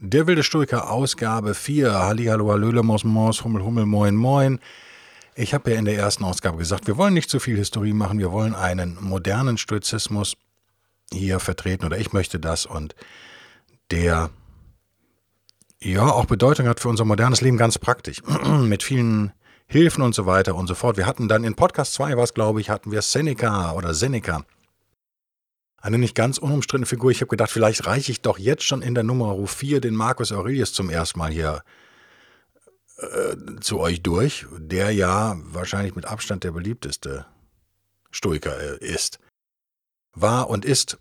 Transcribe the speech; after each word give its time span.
Der 0.00 0.28
wilde 0.28 0.44
Stoiker 0.44 0.92
Ausgabe 0.92 1.54
4. 1.54 1.92
Hallihallo, 1.92 2.52
Hallöle, 2.52 2.84
Maus, 2.84 3.02
Maus, 3.02 3.42
Hummel, 3.42 3.64
Hummel, 3.64 3.84
Moin, 3.84 4.14
Moin. 4.14 4.60
Ich 5.34 5.54
habe 5.54 5.72
ja 5.72 5.76
in 5.76 5.86
der 5.86 5.96
ersten 5.96 6.22
Ausgabe 6.22 6.56
gesagt, 6.56 6.86
wir 6.86 6.96
wollen 6.96 7.14
nicht 7.14 7.28
zu 7.28 7.40
viel 7.40 7.56
Historie 7.56 7.92
machen, 7.92 8.20
wir 8.20 8.30
wollen 8.30 8.54
einen 8.54 8.96
modernen 9.00 9.58
Stoizismus 9.58 10.36
hier 11.12 11.40
vertreten 11.40 11.84
oder 11.84 11.98
ich 11.98 12.12
möchte 12.12 12.38
das 12.38 12.64
und 12.64 12.94
der 13.90 14.30
ja 15.80 16.06
auch 16.06 16.26
Bedeutung 16.26 16.68
hat 16.68 16.78
für 16.78 16.90
unser 16.90 17.04
modernes 17.04 17.40
Leben 17.40 17.56
ganz 17.56 17.76
praktisch. 17.76 18.22
Mit 18.62 18.84
vielen 18.84 19.32
Hilfen 19.66 20.04
und 20.04 20.14
so 20.14 20.26
weiter 20.26 20.54
und 20.54 20.68
so 20.68 20.76
fort. 20.76 20.96
Wir 20.96 21.06
hatten 21.06 21.26
dann 21.26 21.42
in 21.42 21.56
Podcast 21.56 21.94
2, 21.94 22.16
was 22.16 22.34
glaube 22.34 22.60
ich, 22.60 22.70
hatten 22.70 22.92
wir 22.92 23.02
Seneca 23.02 23.72
oder 23.72 23.94
Seneca 23.94 24.44
eine 25.80 25.98
nicht 25.98 26.14
ganz 26.14 26.38
unumstrittene 26.38 26.86
Figur. 26.86 27.10
Ich 27.10 27.20
habe 27.20 27.28
gedacht, 27.28 27.50
vielleicht 27.50 27.86
reiche 27.86 28.12
ich 28.12 28.20
doch 28.20 28.38
jetzt 28.38 28.64
schon 28.64 28.82
in 28.82 28.94
der 28.94 29.04
Nummer 29.04 29.46
4 29.46 29.80
den 29.80 29.94
Marcus 29.94 30.32
Aurelius 30.32 30.72
zum 30.72 30.90
ersten 30.90 31.18
Mal 31.18 31.30
hier 31.30 31.62
äh, 32.98 33.36
zu 33.60 33.78
euch 33.78 34.02
durch, 34.02 34.46
der 34.56 34.90
ja 34.90 35.36
wahrscheinlich 35.44 35.94
mit 35.94 36.04
Abstand 36.04 36.44
der 36.44 36.50
beliebteste 36.50 37.26
Stoiker 38.10 38.58
äh, 38.58 38.84
ist. 38.84 39.18
War 40.14 40.50
und 40.50 40.64
ist 40.64 40.98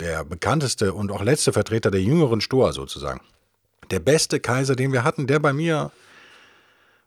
der 0.00 0.24
bekannteste 0.24 0.92
und 0.92 1.10
auch 1.10 1.22
letzte 1.22 1.52
Vertreter 1.52 1.90
der 1.90 2.02
jüngeren 2.02 2.40
Stoa 2.40 2.72
sozusagen. 2.72 3.20
Der 3.90 4.00
beste 4.00 4.38
Kaiser, 4.38 4.76
den 4.76 4.92
wir 4.92 5.02
hatten, 5.02 5.26
der 5.26 5.38
bei 5.38 5.52
mir 5.52 5.90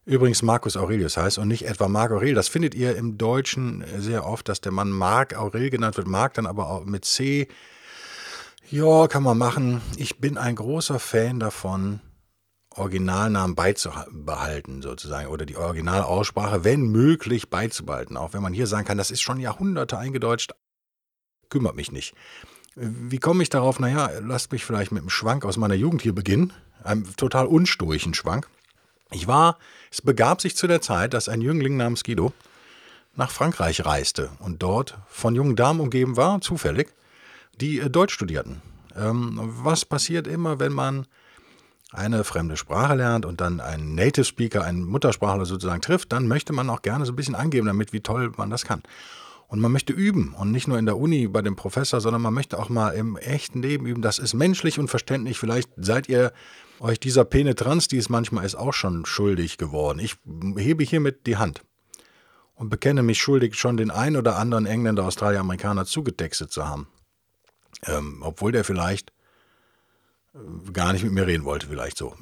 übrigens 0.06 0.42
Marcus 0.42 0.78
Aurelius 0.78 1.18
heißt 1.18 1.38
und 1.38 1.48
nicht 1.48 1.66
etwa 1.66 1.88
Marc 1.88 2.12
Aurel. 2.12 2.34
Das 2.34 2.48
findet 2.48 2.76
ihr 2.76 2.96
im 2.96 3.18
Deutschen 3.18 3.84
sehr 3.98 4.26
oft, 4.26 4.50
dass 4.50 4.62
der 4.62 4.72
Mann 4.72 4.90
Marc 4.90 5.36
Aurel 5.36 5.70
genannt 5.70 5.98
wird. 5.98 6.08
Marc 6.08 6.34
dann 6.36 6.46
aber 6.46 6.70
auch 6.70 6.86
mit 6.86 7.06
C. 7.06 7.48
Ja, 8.70 9.08
kann 9.08 9.24
man 9.24 9.38
machen. 9.38 9.82
Ich 9.98 10.20
bin 10.20 10.38
ein 10.38 10.56
großer 10.56 11.00
Fan 11.00 11.40
davon, 11.40 12.00
Originalnamen 12.74 13.56
beizubehalten, 13.56 14.82
sozusagen, 14.82 15.28
oder 15.28 15.46
die 15.46 15.58
Originalaussprache, 15.58 16.64
wenn 16.64 16.84
möglich, 16.84 17.50
beizubehalten. 17.50 18.16
Auch 18.16 18.34
wenn 18.34 18.42
man 18.42 18.54
hier 18.54 18.68
sagen 18.68 18.86
kann, 18.86 18.98
das 18.98 19.12
ist 19.12 19.22
schon 19.22 19.40
Jahrhunderte 19.40 19.98
eingedeutscht, 19.98 20.54
kümmert 21.50 21.76
mich 21.76 21.92
nicht. 21.92 22.16
Wie 22.76 23.20
komme 23.20 23.44
ich 23.44 23.50
darauf? 23.50 23.80
Naja, 23.80 24.10
lasst 24.22 24.54
mich 24.54 24.64
vielleicht 24.64 24.94
mit 24.94 25.02
einem 25.02 25.10
Schwank 25.10 25.44
aus 25.44 25.58
meiner 25.58 25.74
Jugend 25.74 26.02
hier 26.02 26.16
beginnen. 26.16 26.54
Einem 26.82 27.14
total 27.18 27.48
unstoischen 27.48 28.14
Schwank. 28.14 28.48
Ich 29.12 29.28
war, 29.28 29.58
es 29.92 30.02
begab 30.02 30.42
sich 30.42 30.56
zu 30.56 30.68
der 30.68 30.82
Zeit, 30.82 31.14
dass 31.14 31.28
ein 31.28 31.42
Jüngling 31.42 31.76
namens 31.76 32.04
Guido 32.04 32.32
nach 33.16 33.30
Frankreich 33.30 33.86
reiste 33.86 34.30
und 34.40 34.64
dort 34.64 34.98
von 35.10 35.36
jungen 35.36 35.58
Damen 35.58 35.82
umgeben 35.82 36.16
war, 36.16 36.40
zufällig, 36.40 36.94
die 37.60 37.80
äh, 37.80 37.90
Deutsch 37.90 38.14
studierten. 38.14 38.62
Ähm, 38.96 39.38
was 39.44 39.84
passiert 39.84 40.28
immer, 40.28 40.60
wenn 40.60 40.72
man 40.72 41.08
eine 41.92 42.24
fremde 42.24 42.56
Sprache 42.56 42.96
lernt 42.96 43.26
und 43.26 43.42
dann 43.42 43.60
einen 43.60 43.96
Native 43.96 44.24
Speaker, 44.24 44.64
einen 44.64 44.86
Muttersprachler 44.86 45.46
sozusagen 45.46 45.82
trifft, 45.82 46.14
dann 46.14 46.28
möchte 46.28 46.54
man 46.54 46.70
auch 46.70 46.82
gerne 46.82 47.06
so 47.06 47.12
ein 47.12 47.18
bisschen 47.18 47.36
angeben 47.36 47.68
damit, 47.68 47.92
wie 47.92 48.00
toll 48.00 48.32
man 48.38 48.50
das 48.50 48.64
kann. 48.64 48.82
Und 49.50 49.60
man 49.60 49.74
möchte 49.74 49.92
üben 49.92 50.34
und 50.34 50.52
nicht 50.52 50.70
nur 50.70 50.80
in 50.80 50.86
der 50.86 50.96
Uni 50.96 51.28
bei 51.28 51.42
dem 51.42 51.58
Professor, 51.58 52.00
sondern 52.00 52.22
man 52.22 52.34
möchte 52.34 52.58
auch 52.58 52.70
mal 52.70 52.92
im 52.92 53.18
echten 53.18 53.62
Leben 53.62 53.86
üben. 53.86 54.02
Das 54.02 54.20
ist 54.20 54.34
menschlich 54.34 54.80
und 54.80 54.88
verständlich. 54.88 55.38
Vielleicht 55.38 55.70
seid 55.76 56.08
ihr 56.08 56.32
euch 56.82 57.00
dieser 57.00 57.26
Penetranz, 57.26 57.88
die 57.88 57.98
es 57.98 58.10
manchmal 58.10 58.46
ist, 58.46 58.56
auch 58.56 58.74
schon 58.74 59.06
schuldig 59.06 59.58
geworden. 59.58 60.00
Ich 60.00 60.16
hebe 60.58 60.84
hiermit 60.84 61.28
die 61.28 61.38
Hand 61.38 61.64
und 62.56 62.70
bekenne 62.70 63.04
mich 63.04 63.22
schuldig, 63.22 63.56
schon 63.56 63.78
den 63.78 63.92
ein 63.92 64.18
oder 64.18 64.38
anderen 64.38 64.66
Engländer, 64.66 65.06
Australier, 65.06 65.40
Amerikaner 65.40 65.86
zugetextet 65.86 66.52
zu 66.52 66.68
haben. 66.68 66.88
Ähm, 67.86 68.22
obwohl 68.22 68.52
der 68.52 68.64
vielleicht 68.64 69.12
äh, 70.34 70.72
gar 70.72 70.94
nicht 70.94 71.04
mit 71.04 71.14
mir 71.14 71.26
reden 71.26 71.46
wollte, 71.46 71.68
vielleicht 71.68 71.98
so. 71.98 72.16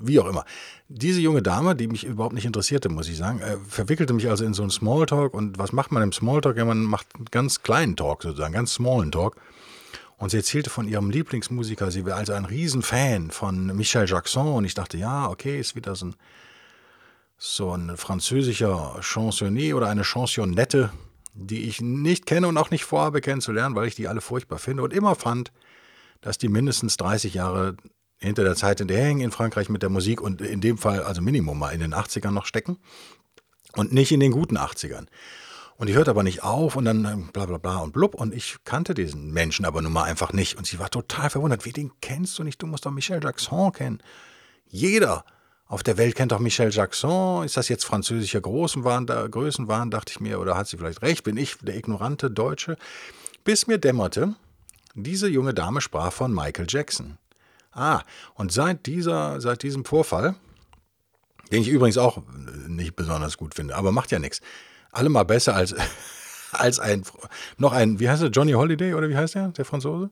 Wie 0.00 0.18
auch 0.18 0.28
immer. 0.28 0.44
Diese 0.88 1.20
junge 1.20 1.42
Dame, 1.42 1.76
die 1.76 1.88
mich 1.88 2.04
überhaupt 2.04 2.34
nicht 2.34 2.46
interessierte, 2.46 2.88
muss 2.88 3.08
ich 3.08 3.16
sagen, 3.16 3.40
äh, 3.40 3.56
verwickelte 3.68 4.12
mich 4.12 4.28
also 4.28 4.44
in 4.44 4.54
so 4.54 4.62
einen 4.62 4.70
Smalltalk. 4.70 5.34
Und 5.34 5.58
was 5.58 5.72
macht 5.72 5.92
man 5.92 6.02
im 6.02 6.12
Smalltalk? 6.12 6.56
Ja, 6.56 6.64
man 6.64 6.82
macht 6.82 7.06
einen 7.14 7.26
ganz 7.26 7.62
kleinen 7.62 7.96
Talk 7.96 8.22
sozusagen, 8.22 8.54
ganz 8.54 8.74
smallen 8.74 9.12
Talk. 9.12 9.36
Und 10.18 10.30
sie 10.30 10.36
erzählte 10.36 10.68
von 10.68 10.88
ihrem 10.88 11.10
Lieblingsmusiker. 11.10 11.90
Sie 11.90 12.04
wäre 12.04 12.16
also 12.16 12.32
ein 12.32 12.44
Riesenfan 12.44 13.30
von 13.30 13.66
Michel 13.76 14.06
Jackson. 14.06 14.48
Und 14.48 14.64
ich 14.64 14.74
dachte, 14.74 14.98
ja, 14.98 15.28
okay, 15.28 15.58
ist 15.58 15.76
wieder 15.76 15.94
so 15.94 16.06
ein, 16.06 16.16
so 17.38 17.72
ein 17.72 17.96
französischer 17.96 18.98
Chansonnier 19.00 19.76
oder 19.76 19.88
eine 19.88 20.02
Chansonnette, 20.04 20.90
die 21.34 21.68
ich 21.68 21.80
nicht 21.80 22.26
kenne 22.26 22.48
und 22.48 22.58
auch 22.58 22.70
nicht 22.70 22.84
vorhabe 22.84 23.20
kennenzulernen, 23.20 23.76
weil 23.76 23.86
ich 23.86 23.94
die 23.94 24.08
alle 24.08 24.20
furchtbar 24.20 24.58
finde 24.58 24.82
und 24.82 24.92
immer 24.92 25.14
fand, 25.14 25.52
dass 26.20 26.36
die 26.36 26.48
mindestens 26.48 26.96
30 26.96 27.34
Jahre 27.34 27.76
hinter 28.18 28.42
der 28.42 28.56
Zeit 28.56 28.80
in 28.80 28.88
der 28.88 29.00
hängen 29.00 29.20
in 29.20 29.30
Frankreich 29.30 29.68
mit 29.68 29.82
der 29.82 29.90
Musik 29.90 30.20
und 30.20 30.40
in 30.40 30.60
dem 30.60 30.78
Fall 30.78 31.04
also 31.04 31.22
Minimum 31.22 31.56
mal 31.56 31.70
in 31.70 31.80
den 31.80 31.94
80ern 31.94 32.32
noch 32.32 32.46
stecken 32.46 32.78
und 33.76 33.92
nicht 33.92 34.10
in 34.10 34.18
den 34.18 34.32
guten 34.32 34.58
80ern. 34.58 35.06
Und 35.78 35.86
die 35.86 35.94
hört 35.94 36.08
aber 36.08 36.24
nicht 36.24 36.42
auf 36.42 36.74
und 36.74 36.84
dann 36.86 37.04
ähm, 37.04 37.30
bla 37.32 37.46
bla 37.46 37.56
bla 37.56 37.78
und 37.78 37.92
blub. 37.92 38.16
Und 38.16 38.34
ich 38.34 38.56
kannte 38.64 38.94
diesen 38.94 39.32
Menschen 39.32 39.64
aber 39.64 39.80
nun 39.80 39.92
mal 39.92 40.02
einfach 40.02 40.32
nicht. 40.32 40.58
Und 40.58 40.66
sie 40.66 40.80
war 40.80 40.90
total 40.90 41.30
verwundert. 41.30 41.64
Wie, 41.64 41.72
den 41.72 41.92
kennst 42.00 42.36
du 42.38 42.42
nicht? 42.42 42.60
Du 42.60 42.66
musst 42.66 42.84
doch 42.84 42.90
Michel 42.90 43.22
Jackson 43.22 43.72
kennen. 43.72 44.02
Jeder 44.66 45.24
auf 45.66 45.84
der 45.84 45.96
Welt 45.96 46.16
kennt 46.16 46.32
doch 46.32 46.40
Michel 46.40 46.72
Jackson. 46.72 47.44
Ist 47.44 47.56
das 47.56 47.68
jetzt 47.68 47.84
französischer 47.84 48.40
Größenwahn, 48.40 49.06
Größenwahn, 49.06 49.92
dachte 49.92 50.10
ich 50.10 50.18
mir. 50.18 50.40
Oder 50.40 50.56
hat 50.56 50.66
sie 50.66 50.76
vielleicht 50.76 51.02
recht? 51.02 51.22
Bin 51.22 51.36
ich 51.36 51.56
der 51.58 51.76
ignorante 51.76 52.28
Deutsche? 52.28 52.76
Bis 53.44 53.68
mir 53.68 53.78
dämmerte, 53.78 54.34
diese 54.96 55.28
junge 55.28 55.54
Dame 55.54 55.80
sprach 55.80 56.12
von 56.12 56.34
Michael 56.34 56.66
Jackson. 56.68 57.18
Ah, 57.70 58.02
und 58.34 58.50
seit, 58.50 58.86
dieser, 58.86 59.40
seit 59.40 59.62
diesem 59.62 59.84
Vorfall, 59.84 60.34
den 61.52 61.62
ich 61.62 61.68
übrigens 61.68 61.98
auch 61.98 62.20
nicht 62.66 62.96
besonders 62.96 63.36
gut 63.36 63.54
finde, 63.54 63.76
aber 63.76 63.92
macht 63.92 64.10
ja 64.10 64.18
nichts, 64.18 64.40
allemal 64.92 65.24
besser 65.24 65.54
als, 65.54 65.74
als 66.52 66.78
ein, 66.78 67.04
noch 67.56 67.72
ein, 67.72 68.00
wie 68.00 68.08
heißt 68.08 68.22
er, 68.22 68.28
Johnny 68.28 68.52
Holiday 68.52 68.94
oder 68.94 69.08
wie 69.08 69.16
heißt 69.16 69.36
er, 69.36 69.48
der 69.48 69.64
Franzose? 69.64 70.10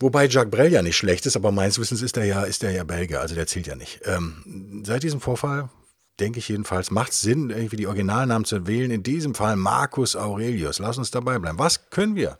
Wobei 0.00 0.26
Jacques 0.26 0.50
Brel 0.50 0.72
ja 0.72 0.82
nicht 0.82 0.96
schlecht 0.96 1.24
ist, 1.26 1.36
aber 1.36 1.52
meines 1.52 1.78
Wissens 1.78 2.02
ist 2.02 2.16
er 2.16 2.24
ja, 2.24 2.42
ist 2.42 2.64
er 2.64 2.72
ja 2.72 2.84
Belgier, 2.84 3.20
also 3.20 3.34
der 3.34 3.46
zählt 3.46 3.66
ja 3.66 3.76
nicht. 3.76 4.00
Ähm, 4.04 4.82
seit 4.84 5.02
diesem 5.02 5.20
Vorfall, 5.20 5.70
denke 6.20 6.38
ich 6.38 6.48
jedenfalls, 6.48 6.90
macht 6.90 7.12
es 7.12 7.20
Sinn, 7.20 7.50
irgendwie 7.50 7.76
die 7.76 7.86
Originalnamen 7.86 8.44
zu 8.44 8.66
wählen. 8.66 8.90
In 8.90 9.02
diesem 9.02 9.34
Fall 9.34 9.56
Marcus 9.56 10.16
Aurelius. 10.16 10.78
Lass 10.78 10.98
uns 10.98 11.10
dabei 11.10 11.38
bleiben. 11.38 11.58
Was 11.58 11.90
können 11.90 12.16
wir 12.16 12.38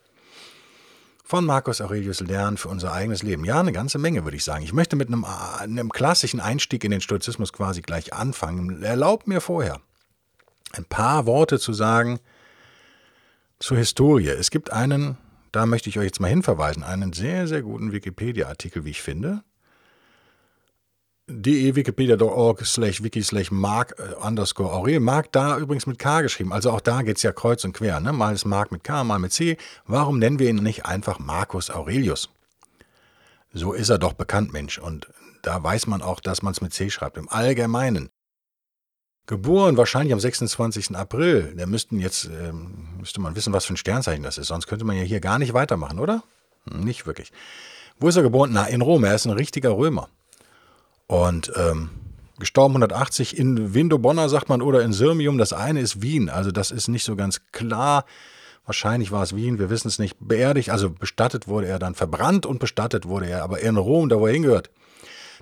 von 1.25 1.45
Marcus 1.45 1.81
Aurelius 1.81 2.21
lernen 2.21 2.57
für 2.57 2.69
unser 2.69 2.93
eigenes 2.93 3.23
Leben? 3.23 3.45
Ja, 3.45 3.61
eine 3.61 3.73
ganze 3.73 3.99
Menge, 3.99 4.25
würde 4.25 4.37
ich 4.37 4.45
sagen. 4.45 4.65
Ich 4.65 4.73
möchte 4.73 4.97
mit 4.97 5.09
einem, 5.09 5.25
einem 5.25 5.91
klassischen 5.91 6.41
Einstieg 6.41 6.85
in 6.85 6.91
den 6.91 7.01
Stoizismus 7.01 7.53
quasi 7.53 7.83
gleich 7.83 8.13
anfangen. 8.13 8.83
Erlaubt 8.83 9.27
mir 9.27 9.41
vorher 9.41 9.81
ein 10.77 10.85
paar 10.85 11.27
Worte 11.27 11.59
zu 11.59 11.73
sagen 11.73 12.21
zur 13.59 13.79
Historie. 13.79 14.29
Es 14.29 14.51
gibt 14.51 14.71
einen, 14.73 15.17
da 15.53 15.67
möchte 15.67 15.89
ich 15.89 15.99
euch 15.99 16.07
jetzt 16.07 16.21
mal 16.21 16.29
hinverweisen, 16.29 16.83
einen 16.83 17.13
sehr, 17.13 17.47
sehr 17.47 17.63
guten 17.63 17.93
Wikipedia-Artikel, 17.93 18.85
wie 18.85 18.91
ich 18.91 19.03
finde. 19.03 19.43
de.wikipedia.org 21.27 22.67
slash 22.67 23.03
wiki 23.03 23.23
slash 23.23 23.51
mark 23.51 23.95
äh, 23.99 24.15
underscore 24.23 24.71
Aurel. 24.73 25.01
Mark 25.01 25.33
da 25.33 25.57
übrigens 25.57 25.87
mit 25.87 25.99
K 25.99 26.21
geschrieben. 26.21 26.53
Also 26.53 26.71
auch 26.71 26.83
da 26.83 27.01
geht 27.01 27.17
es 27.17 27.23
ja 27.23 27.33
kreuz 27.33 27.65
und 27.65 27.73
quer. 27.73 27.99
Ne? 28.01 28.13
Mal 28.13 28.35
ist 28.35 28.45
Mark 28.45 28.71
mit 28.71 28.85
K, 28.85 29.05
mal 29.05 29.19
mit 29.19 29.33
C. 29.33 29.57
Warum 29.87 30.19
nennen 30.19 30.39
wir 30.39 30.51
ihn 30.51 30.57
nicht 30.57 30.85
einfach 30.85 31.19
Marcus 31.19 31.71
Aurelius? 31.71 32.29
So 33.55 33.73
ist 33.73 33.89
er 33.89 33.99
doch 33.99 34.13
bekannt, 34.13 34.53
Mensch. 34.53 34.79
Und 34.79 35.09
da 35.43 35.63
weiß 35.63 35.87
man 35.87 36.03
auch, 36.03 36.21
dass 36.21 36.43
man 36.43 36.53
es 36.53 36.61
mit 36.61 36.75
C 36.75 36.91
schreibt. 36.91 37.17
Im 37.17 37.29
Allgemeinen. 37.31 38.11
Geboren 39.27 39.77
wahrscheinlich 39.77 40.13
am 40.13 40.21
26. 40.21 40.95
April. 40.97 41.55
Da 41.57 41.67
müssten 41.67 41.99
jetzt, 41.99 42.27
ähm, 42.27 42.89
müsste 42.99 43.21
man 43.21 43.35
wissen, 43.37 43.53
was 43.53 43.65
für 43.65 43.75
ein 43.75 43.79
Sternzeichen 43.79 44.23
das 44.23 44.37
ist. 44.37 44.49
Sonst 44.49 44.67
könnte 44.67 44.85
man 44.85 44.97
ja 44.97 45.03
hier 45.03 45.21
gar 45.21 45.39
nicht 45.39 45.55
weitermachen, 45.55 45.99
oder? 45.99 46.23
Hm, 46.71 46.81
nicht 46.81 47.07
wirklich. 47.07 47.33
Wo 47.99 48.09
ist 48.09 48.17
er 48.17 48.23
geboren? 48.23 48.51
Na, 48.53 48.67
in 48.67 48.83
Rom. 48.83 49.05
Er 49.05 49.15
ist 49.15 49.25
ein 49.25 49.33
richtiger 49.33 49.71
Römer. 49.71 50.09
Und 51.07 51.53
ähm, 51.57 51.91
gestorben 52.39 52.75
180 52.75 53.39
in 53.39 53.73
Vindobonna, 53.73 54.29
sagt 54.29 54.49
man, 54.49 54.61
oder 54.61 54.83
in 54.83 54.93
Sirmium. 54.93 55.39
Das 55.39 55.53
eine 55.53 55.81
ist 55.81 56.03
Wien. 56.03 56.29
Also 56.29 56.51
das 56.51 56.71
ist 56.71 56.89
nicht 56.89 57.05
so 57.05 57.17
ganz 57.17 57.41
klar. 57.53 58.05
Wahrscheinlich 58.67 59.13
war 59.13 59.23
es 59.23 59.37
Wien, 59.37 59.59
wir 59.59 59.69
wissen 59.69 59.89
es 59.89 59.99
nicht. 59.99 60.17
Beerdigt, 60.21 60.71
also 60.71 60.91
bestattet 60.91 61.49
wurde 61.49 61.67
er 61.67 61.79
dann, 61.79 61.95
verbrannt 61.95 62.47
und 62.47 62.61
bestattet 62.61 63.07
wurde 63.07 63.27
er, 63.27 63.43
aber 63.43 63.61
in 63.61 63.77
Rom, 63.77 64.09
da 64.09 64.19
wo 64.19 64.27
er 64.27 64.33
hingehört. 64.33 64.71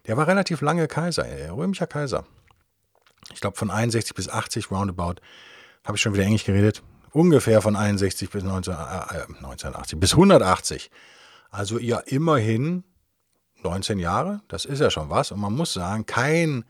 Der 0.07 0.17
war 0.17 0.27
relativ 0.27 0.61
lange 0.61 0.89
Kaiser, 0.89 1.25
äh, 1.25 1.49
römischer 1.49 1.87
Kaiser. 1.87 2.25
Ich 3.33 3.41
glaube 3.41 3.57
von 3.57 3.71
61 3.71 4.15
bis 4.15 4.29
80 4.29 4.71
roundabout. 4.71 5.17
Habe 5.85 5.97
ich 5.97 6.03
schon 6.03 6.15
wieder 6.15 6.25
Englisch 6.25 6.45
geredet. 6.45 6.83
Ungefähr 7.11 7.61
von 7.61 7.77
61 7.77 8.31
bis 8.31 8.43
19, 8.43 8.73
äh, 8.73 8.77
1980 8.77 9.99
bis 9.99 10.13
180. 10.13 10.91
Also 11.51 11.79
ja 11.79 11.99
immerhin 11.99 12.85
19 13.63 13.99
Jahre. 13.99 14.41
Das 14.49 14.65
ist 14.65 14.81
ja 14.81 14.91
schon 14.91 15.11
was. 15.11 15.31
Und 15.31 15.41
man 15.41 15.53
muss 15.53 15.73
sagen, 15.73 16.07
kein 16.07 16.65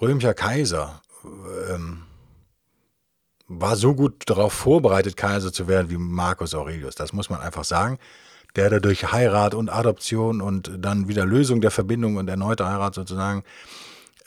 römischer 0.00 0.34
Kaiser 0.34 1.00
ähm, 1.70 2.04
war 3.48 3.76
so 3.76 3.94
gut 3.94 4.24
darauf 4.26 4.52
vorbereitet, 4.52 5.16
Kaiser 5.16 5.52
zu 5.52 5.68
werden 5.68 5.90
wie 5.90 5.96
Marcus 5.96 6.54
Aurelius. 6.54 6.94
Das 6.94 7.12
muss 7.12 7.30
man 7.30 7.40
einfach 7.40 7.64
sagen. 7.64 7.98
Der 8.56 8.68
da 8.68 8.80
durch 8.80 9.12
Heirat 9.12 9.54
und 9.54 9.70
Adoption 9.70 10.42
und 10.42 10.70
dann 10.78 11.08
wieder 11.08 11.24
Lösung 11.24 11.62
der 11.62 11.70
Verbindung 11.70 12.16
und 12.16 12.28
erneute 12.28 12.66
Heirat 12.66 12.94
sozusagen 12.94 13.44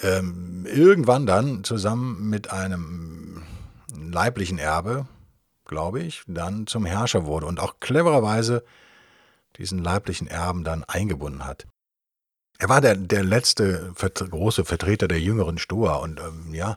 ähm, 0.01 0.65
irgendwann 0.65 1.25
dann 1.25 1.63
zusammen 1.63 2.29
mit 2.29 2.51
einem 2.51 3.43
leiblichen 3.97 4.57
Erbe, 4.57 5.07
glaube 5.65 6.01
ich, 6.01 6.23
dann 6.27 6.67
zum 6.67 6.85
Herrscher 6.85 7.25
wurde 7.25 7.45
und 7.45 7.59
auch 7.59 7.79
clevererweise 7.79 8.63
diesen 9.57 9.79
leiblichen 9.79 10.27
Erben 10.27 10.63
dann 10.63 10.83
eingebunden 10.83 11.45
hat. 11.45 11.65
Er 12.57 12.69
war 12.69 12.81
der, 12.81 12.95
der 12.95 13.23
letzte 13.23 13.93
große 13.95 14.63
Vertreter 14.65 15.07
der 15.07 15.19
jüngeren 15.19 15.57
Stoa 15.57 15.95
und 15.95 16.19
ähm, 16.19 16.53
ja, 16.53 16.75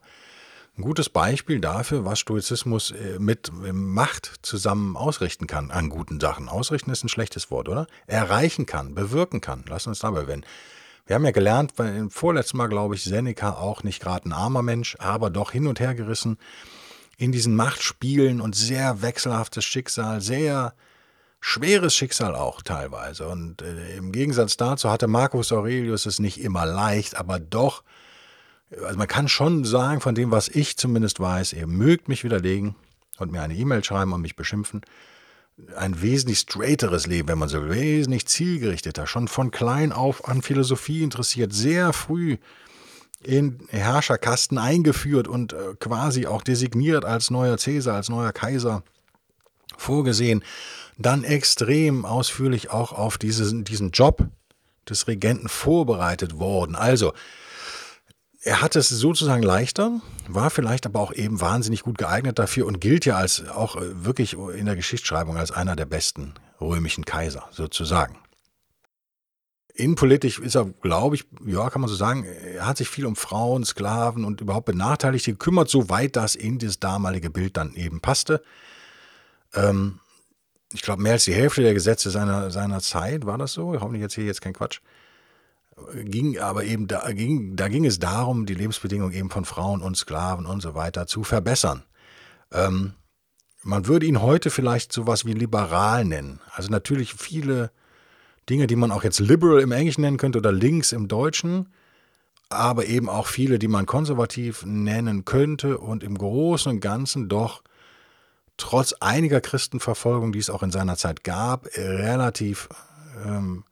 ein 0.76 0.82
gutes 0.82 1.08
Beispiel 1.08 1.60
dafür, 1.60 2.04
was 2.04 2.20
Stoizismus 2.20 2.92
äh, 2.92 3.18
mit 3.18 3.50
Macht 3.52 4.38
zusammen 4.42 4.96
ausrichten 4.96 5.46
kann 5.46 5.70
an 5.70 5.88
guten 5.88 6.20
Sachen. 6.20 6.48
Ausrichten 6.48 6.90
ist 6.90 7.04
ein 7.04 7.08
schlechtes 7.08 7.50
Wort, 7.50 7.68
oder? 7.68 7.86
Erreichen 8.06 8.64
kann, 8.64 8.94
bewirken 8.94 9.40
kann. 9.40 9.64
Lass 9.68 9.88
uns 9.88 9.98
dabei 9.98 10.28
wenden. 10.28 10.46
Wir 11.08 11.14
haben 11.14 11.24
ja 11.24 11.30
gelernt, 11.30 11.72
weil 11.76 11.96
im 11.96 12.10
vorletzten 12.10 12.58
Mal, 12.58 12.68
glaube 12.68 12.94
ich, 12.94 13.02
Seneca 13.02 13.54
auch 13.54 13.82
nicht 13.82 14.02
gerade 14.02 14.28
ein 14.28 14.32
armer 14.32 14.60
Mensch, 14.60 14.94
aber 15.00 15.30
doch 15.30 15.52
hin 15.52 15.66
und 15.66 15.80
her 15.80 15.94
gerissen 15.94 16.36
in 17.16 17.32
diesen 17.32 17.56
Machtspielen 17.56 18.42
und 18.42 18.54
sehr 18.54 19.00
wechselhaftes 19.00 19.64
Schicksal, 19.64 20.20
sehr 20.20 20.74
schweres 21.40 21.94
Schicksal 21.94 22.36
auch 22.36 22.60
teilweise. 22.60 23.26
Und 23.26 23.62
äh, 23.62 23.96
im 23.96 24.12
Gegensatz 24.12 24.58
dazu 24.58 24.90
hatte 24.90 25.06
Marcus 25.06 25.50
Aurelius 25.50 26.04
es 26.04 26.18
nicht 26.18 26.42
immer 26.42 26.66
leicht, 26.66 27.16
aber 27.16 27.40
doch 27.40 27.82
also 28.82 28.98
man 28.98 29.08
kann 29.08 29.28
schon 29.28 29.64
sagen, 29.64 30.02
von 30.02 30.14
dem, 30.14 30.30
was 30.30 30.48
ich 30.48 30.76
zumindest 30.76 31.20
weiß, 31.20 31.54
ihr 31.54 31.66
mögt 31.66 32.08
mich 32.08 32.22
widerlegen 32.22 32.74
und 33.18 33.32
mir 33.32 33.40
eine 33.40 33.54
E-Mail 33.54 33.82
schreiben 33.82 34.12
und 34.12 34.20
mich 34.20 34.36
beschimpfen, 34.36 34.82
ein 35.76 36.00
wesentlich 36.02 36.40
straighteres 36.40 37.06
Leben, 37.06 37.28
wenn 37.28 37.38
man 37.38 37.48
so 37.48 37.62
will, 37.62 37.70
wesentlich 37.70 38.26
zielgerichteter, 38.26 39.06
schon 39.06 39.28
von 39.28 39.50
klein 39.50 39.92
auf 39.92 40.28
an 40.28 40.42
Philosophie 40.42 41.02
interessiert, 41.02 41.52
sehr 41.52 41.92
früh 41.92 42.38
in 43.22 43.58
Herrscherkasten 43.70 44.58
eingeführt 44.58 45.26
und 45.26 45.52
äh, 45.52 45.74
quasi 45.80 46.26
auch 46.26 46.42
designiert 46.42 47.04
als 47.04 47.30
neuer 47.30 47.58
Cäsar, 47.58 47.96
als 47.96 48.08
neuer 48.08 48.32
Kaiser 48.32 48.84
vorgesehen, 49.76 50.44
dann 50.98 51.24
extrem 51.24 52.04
ausführlich 52.04 52.70
auch 52.70 52.92
auf 52.92 53.18
diesen, 53.18 53.64
diesen 53.64 53.90
Job 53.90 54.28
des 54.88 55.08
Regenten 55.08 55.48
vorbereitet 55.48 56.38
worden. 56.38 56.76
Also, 56.76 57.12
er 58.48 58.62
hat 58.62 58.76
es 58.76 58.88
sozusagen 58.88 59.42
leichter, 59.42 60.00
war 60.26 60.48
vielleicht 60.48 60.86
aber 60.86 61.00
auch 61.00 61.12
eben 61.12 61.40
wahnsinnig 61.40 61.82
gut 61.82 61.98
geeignet 61.98 62.38
dafür 62.38 62.66
und 62.66 62.80
gilt 62.80 63.04
ja 63.04 63.16
als 63.16 63.46
auch 63.48 63.76
äh, 63.76 64.04
wirklich 64.04 64.32
in 64.32 64.64
der 64.64 64.74
Geschichtsschreibung 64.74 65.36
als 65.36 65.50
einer 65.50 65.76
der 65.76 65.84
besten 65.84 66.32
römischen 66.58 67.04
Kaiser 67.04 67.46
sozusagen. 67.50 68.16
Innenpolitisch 69.74 70.38
ist 70.38 70.56
er, 70.56 70.64
glaube 70.64 71.16
ich, 71.16 71.26
ja, 71.46 71.68
kann 71.70 71.82
man 71.82 71.90
so 71.90 71.94
sagen, 71.94 72.24
er 72.24 72.66
hat 72.66 72.78
sich 72.78 72.88
viel 72.88 73.06
um 73.06 73.16
Frauen, 73.16 73.64
Sklaven 73.64 74.24
und 74.24 74.40
überhaupt 74.40 74.66
Benachteiligte 74.66 75.32
gekümmert, 75.32 75.68
soweit 75.68 76.16
das 76.16 76.34
in 76.34 76.58
dieses 76.58 76.80
damalige 76.80 77.30
Bild 77.30 77.56
dann 77.56 77.74
eben 77.74 78.00
passte. 78.00 78.42
Ähm, 79.54 80.00
ich 80.72 80.82
glaube, 80.82 81.02
mehr 81.02 81.12
als 81.12 81.24
die 81.24 81.34
Hälfte 81.34 81.62
der 81.62 81.74
Gesetze 81.74 82.10
seiner, 82.10 82.50
seiner 82.50 82.80
Zeit 82.80 83.24
war 83.26 83.38
das 83.38 83.52
so. 83.52 83.78
Hoffentlich 83.78 84.02
jetzt 84.02 84.14
hier 84.14 84.24
jetzt 84.24 84.40
kein 84.40 84.54
Quatsch 84.54 84.80
ging 85.94 86.38
aber 86.38 86.64
eben 86.64 86.86
da 86.86 87.10
ging, 87.12 87.56
da 87.56 87.68
ging 87.68 87.84
es 87.84 87.98
darum, 87.98 88.46
die 88.46 88.54
Lebensbedingungen 88.54 89.12
eben 89.12 89.30
von 89.30 89.44
Frauen 89.44 89.82
und 89.82 89.96
Sklaven 89.96 90.46
und 90.46 90.60
so 90.60 90.74
weiter 90.74 91.06
zu 91.06 91.24
verbessern. 91.24 91.82
Ähm, 92.52 92.94
man 93.62 93.86
würde 93.86 94.06
ihn 94.06 94.22
heute 94.22 94.50
vielleicht 94.50 94.92
sowas 94.92 95.24
wie 95.24 95.32
liberal 95.32 96.04
nennen. 96.04 96.40
Also 96.54 96.70
natürlich 96.70 97.14
viele 97.14 97.70
Dinge, 98.48 98.66
die 98.66 98.76
man 98.76 98.92
auch 98.92 99.04
jetzt 99.04 99.20
liberal 99.20 99.60
im 99.60 99.72
Englischen 99.72 100.02
nennen 100.02 100.16
könnte 100.16 100.38
oder 100.38 100.52
links 100.52 100.92
im 100.92 101.08
Deutschen, 101.08 101.72
aber 102.48 102.86
eben 102.86 103.08
auch 103.08 103.26
viele, 103.26 103.58
die 103.58 103.68
man 103.68 103.84
konservativ 103.84 104.64
nennen 104.64 105.24
könnte 105.24 105.78
und 105.78 106.02
im 106.02 106.16
Großen 106.16 106.72
und 106.72 106.80
Ganzen 106.80 107.28
doch 107.28 107.62
trotz 108.56 108.94
einiger 108.94 109.40
Christenverfolgung, 109.40 110.32
die 110.32 110.38
es 110.38 110.50
auch 110.50 110.62
in 110.62 110.70
seiner 110.70 110.96
Zeit 110.96 111.24
gab, 111.24 111.66
relativ 111.76 112.68
ähm, 113.24 113.64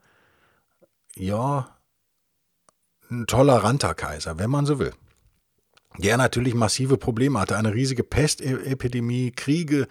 ja 1.14 1.75
ein 3.10 3.26
toleranter 3.26 3.94
Kaiser, 3.94 4.38
wenn 4.38 4.50
man 4.50 4.66
so 4.66 4.78
will. 4.78 4.92
Der 5.98 6.16
natürlich 6.16 6.54
massive 6.54 6.98
Probleme 6.98 7.40
hatte, 7.40 7.56
eine 7.56 7.72
riesige 7.72 8.04
Pestepidemie, 8.04 9.30
Kriege 9.30 9.86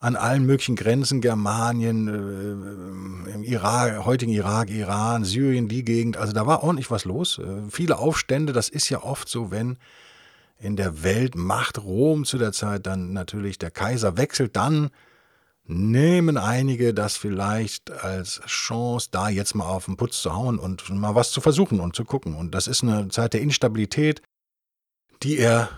an 0.00 0.14
allen 0.14 0.46
möglichen 0.46 0.76
Grenzen, 0.76 1.20
Germanien, 1.20 2.06
äh, 2.08 3.32
im 3.34 3.42
Irak, 3.42 4.04
heutigen 4.04 4.32
Irak, 4.32 4.70
Iran, 4.70 5.24
Syrien, 5.24 5.68
die 5.68 5.84
Gegend. 5.84 6.16
Also 6.16 6.32
da 6.32 6.46
war 6.46 6.62
ordentlich 6.62 6.90
was 6.90 7.04
los. 7.04 7.38
Äh, 7.38 7.68
viele 7.70 7.98
Aufstände, 7.98 8.52
das 8.52 8.68
ist 8.68 8.88
ja 8.88 9.02
oft 9.02 9.28
so, 9.28 9.50
wenn 9.50 9.76
in 10.60 10.76
der 10.76 11.02
Welt 11.02 11.34
Macht 11.34 11.82
Rom 11.82 12.24
zu 12.24 12.38
der 12.38 12.52
Zeit 12.52 12.86
dann 12.86 13.12
natürlich 13.12 13.58
der 13.58 13.70
Kaiser 13.70 14.16
wechselt, 14.16 14.56
dann 14.56 14.90
nehmen 15.68 16.38
einige 16.38 16.94
das 16.94 17.16
vielleicht 17.16 17.90
als 17.90 18.40
Chance, 18.46 19.08
da 19.10 19.28
jetzt 19.28 19.54
mal 19.54 19.66
auf 19.66 19.84
den 19.84 19.96
Putz 19.96 20.22
zu 20.22 20.34
hauen 20.34 20.58
und 20.58 20.88
mal 20.88 21.14
was 21.14 21.30
zu 21.30 21.42
versuchen 21.42 21.78
und 21.78 21.94
zu 21.94 22.04
gucken. 22.04 22.34
Und 22.34 22.54
das 22.54 22.66
ist 22.66 22.82
eine 22.82 23.08
Zeit 23.08 23.34
der 23.34 23.42
Instabilität, 23.42 24.22
die 25.22 25.38
er 25.38 25.68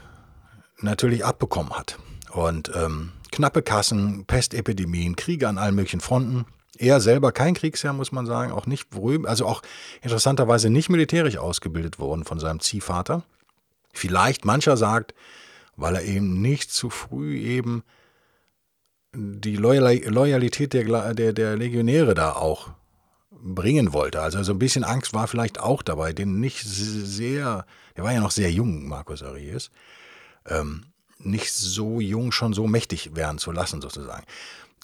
natürlich 0.79 1.25
abbekommen 1.25 1.73
hat. 1.73 1.99
Und 2.33 2.71
ähm, 2.75 3.13
knappe 3.33 3.63
Kassen, 3.63 4.25
Pestepidemien, 4.27 5.17
Kriege 5.17 5.49
an 5.49 5.59
allen 5.59 5.75
möglichen 5.75 6.01
Fronten. 6.01 6.47
Er 6.79 7.01
selber 7.01 7.33
kein 7.33 7.55
Kriegsherr, 7.55 7.93
muss 7.93 8.13
man 8.13 8.27
sagen, 8.27 8.53
auch 8.53 8.67
nicht 8.67 8.91
berühmt, 8.91 9.27
also 9.27 9.45
auch 9.45 9.61
interessanterweise 10.03 10.71
nicht 10.71 10.89
militärisch 10.89 11.37
ausgebildet 11.37 11.99
worden 11.99 12.25
von 12.25 12.39
seinem 12.39 12.61
Ziehvater. 12.61 13.25
Vielleicht 13.93 14.45
mancher 14.45 14.77
sagt, 14.77 15.15
weil 15.77 15.97
er 15.97 16.05
eben 16.05 16.41
nicht 16.41 16.73
zu 16.73 16.91
früh 16.91 17.39
eben 17.39 17.83
die 19.13 19.57
Loyalität 19.57 20.73
der, 20.73 21.15
der, 21.15 21.33
der 21.33 21.57
Legionäre 21.57 22.15
da 22.15 22.33
auch 22.33 22.71
bringen 23.31 23.93
wollte. 23.93 24.21
Also 24.21 24.43
so 24.43 24.53
ein 24.53 24.59
bisschen 24.59 24.85
Angst 24.85 25.15
war 25.15 25.27
vielleicht 25.27 25.61
auch 25.61 25.83
dabei, 25.83 26.13
den 26.13 26.41
nicht 26.41 26.63
sehr, 26.63 27.67
der 27.97 28.05
war 28.05 28.13
ja 28.13 28.21
noch 28.21 28.31
sehr 28.31 28.51
jung, 28.51 28.87
Markus 28.87 29.23
Aurelius, 29.23 29.71
ähm, 30.47 30.85
nicht 31.19 31.53
so 31.53 32.01
jung 32.01 32.33
schon 32.33 32.53
so 32.53 32.67
mächtig 32.67 33.15
werden 33.15 33.39
zu 33.39 33.53
lassen 33.53 33.81
sozusagen. 33.81 34.25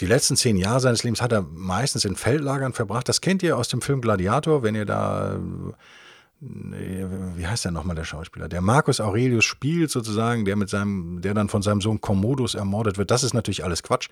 Die 0.01 0.07
letzten 0.07 0.37
zehn 0.37 0.57
Jahre 0.57 0.81
seines 0.81 1.03
Lebens 1.05 1.23
hat 1.23 1.33
er 1.33 1.43
meistens 1.43 2.05
in 2.05 2.17
Feldlagern 2.17 2.75
verbracht. 2.75 3.09
Das 3.09 3.23
kennt 3.23 3.43
ihr 3.43 3.57
aus 3.57 3.69
dem 3.69 3.81
Film 3.81 4.03
Gladiator, 4.03 4.63
wenn 4.63 4.75
ihr 4.75 4.85
da 4.85 5.39
wie 6.49 7.47
heißt 7.47 7.65
der 7.65 7.73
nochmal 7.73 7.97
der 7.97 8.05
Schauspieler? 8.05 8.49
Der 8.49 8.61
Marcus 8.61 9.01
Aurelius 9.01 9.45
spielt 9.45 9.91
sozusagen, 9.91 10.45
der 10.45 10.57
mit 10.57 10.69
seinem, 10.69 11.21
der 11.21 11.35
dann 11.35 11.49
von 11.49 11.63
seinem 11.63 11.81
Sohn 11.81 12.01
Commodus 12.01 12.55
ermordet 12.55 12.99
wird. 12.99 13.11
Das 13.11 13.25
ist 13.25 13.35
natürlich 13.35 13.65
alles 13.65 13.83
Quatsch. 13.83 14.09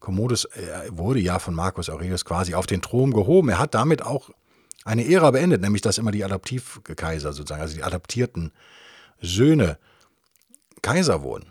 Commodus 0.00 0.46
äh, 0.46 0.88
wurde 0.90 1.20
ja 1.20 1.38
von 1.38 1.54
Marcus 1.54 1.90
Aurelius 1.90 2.24
quasi 2.24 2.54
auf 2.54 2.66
den 2.66 2.82
Thron 2.82 3.12
gehoben. 3.12 3.50
Er 3.50 3.58
hat 3.58 3.74
damit 3.74 4.02
auch 4.02 4.30
eine 4.84 5.08
Ära 5.10 5.30
beendet, 5.30 5.62
nämlich 5.62 5.82
dass 5.82 5.98
immer 5.98 6.10
die 6.10 6.24
Adaptivkaiser 6.24 7.32
sozusagen, 7.32 7.62
also 7.62 7.74
die 7.74 7.82
adaptierten 7.82 8.52
Söhne 9.20 9.78
Kaiser 10.82 11.22
wurden. 11.22 11.46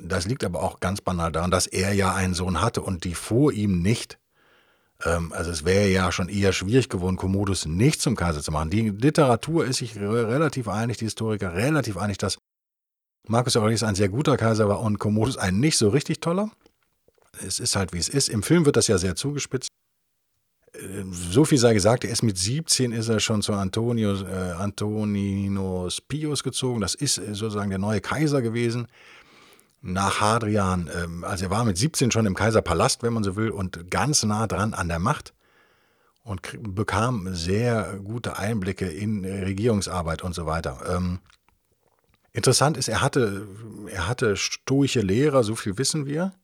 Das 0.00 0.26
liegt 0.26 0.44
aber 0.44 0.62
auch 0.62 0.80
ganz 0.80 1.00
banal 1.00 1.32
daran, 1.32 1.50
dass 1.50 1.66
er 1.66 1.92
ja 1.92 2.14
einen 2.14 2.34
Sohn 2.34 2.60
hatte 2.60 2.82
und 2.82 3.04
die 3.04 3.14
vor 3.14 3.52
ihm 3.52 3.82
nicht 3.82 4.18
also 5.00 5.50
es 5.52 5.64
wäre 5.64 5.88
ja 5.88 6.10
schon 6.10 6.28
eher 6.28 6.52
schwierig 6.52 6.88
geworden, 6.88 7.16
Commodus 7.16 7.66
nicht 7.66 8.00
zum 8.00 8.16
Kaiser 8.16 8.42
zu 8.42 8.50
machen. 8.50 8.70
Die 8.70 8.90
Literatur 8.90 9.64
ist 9.64 9.76
sich 9.76 9.96
relativ 9.96 10.66
einig, 10.66 10.96
die 10.96 11.04
Historiker 11.04 11.54
relativ 11.54 11.96
einig, 11.96 12.18
dass 12.18 12.38
Marcus 13.28 13.56
Aurelius 13.56 13.84
ein 13.84 13.94
sehr 13.94 14.08
guter 14.08 14.36
Kaiser 14.36 14.68
war 14.68 14.80
und 14.80 14.98
Commodus 14.98 15.36
ein 15.36 15.60
nicht 15.60 15.76
so 15.76 15.90
richtig 15.90 16.20
toller. 16.20 16.50
Es 17.46 17.60
ist 17.60 17.76
halt 17.76 17.92
wie 17.92 17.98
es 17.98 18.08
ist. 18.08 18.28
Im 18.28 18.42
Film 18.42 18.64
wird 18.64 18.76
das 18.76 18.88
ja 18.88 18.98
sehr 18.98 19.14
zugespitzt. 19.14 19.68
Äh, 20.72 21.04
so 21.10 21.44
viel 21.44 21.58
sei 21.58 21.74
gesagt, 21.74 22.04
er 22.04 22.10
ist 22.10 22.22
mit 22.22 22.36
17 22.36 22.90
ist 22.90 23.08
er 23.08 23.20
schon 23.20 23.42
zu 23.42 23.52
Antonio, 23.52 24.14
äh, 24.14 24.52
Antoninus 24.52 26.00
Pius 26.00 26.42
gezogen. 26.42 26.80
Das 26.80 26.94
ist 26.94 27.18
äh, 27.18 27.34
sozusagen 27.34 27.70
der 27.70 27.78
neue 27.78 28.00
Kaiser 28.00 28.42
gewesen 28.42 28.88
nach 29.80 30.20
Hadrian, 30.20 30.90
ähm, 30.94 31.24
also 31.24 31.44
er 31.46 31.50
war 31.50 31.64
mit 31.64 31.78
17 31.78 32.10
schon 32.10 32.26
im 32.26 32.34
Kaiserpalast, 32.34 33.02
wenn 33.02 33.12
man 33.12 33.24
so 33.24 33.36
will, 33.36 33.50
und 33.50 33.90
ganz 33.90 34.22
nah 34.24 34.46
dran 34.46 34.74
an 34.74 34.88
der 34.88 34.98
Macht. 34.98 35.34
und 36.24 36.74
bekam 36.74 37.34
sehr 37.34 37.98
gute 38.04 38.38
Einblicke 38.38 38.86
in 38.86 39.24
Regierungsarbeit 39.24 40.22
und 40.22 40.34
so 40.34 40.44
weiter. 40.44 40.78
Ähm, 40.86 41.20
interessant 42.32 42.76
ist, 42.76 42.88
er 42.88 43.00
hatte, 43.00 43.46
er 43.86 44.08
hatte 44.08 44.36
stoische 44.36 45.00
Lehrer, 45.00 45.42
so 45.42 45.54
viel 45.54 45.78
wissen 45.78 46.04
wir, 46.04 46.34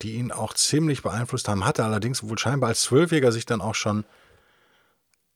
die 0.00 0.14
ihn 0.14 0.32
auch 0.32 0.54
ziemlich 0.54 1.02
beeinflusst 1.02 1.48
haben, 1.48 1.66
hatte 1.66 1.84
allerdings 1.84 2.22
wohl 2.22 2.38
scheinbar 2.38 2.68
als 2.68 2.80
Zwölfjähriger 2.82 3.30
sich 3.30 3.44
dann 3.44 3.60
auch 3.60 3.74
schon 3.74 4.04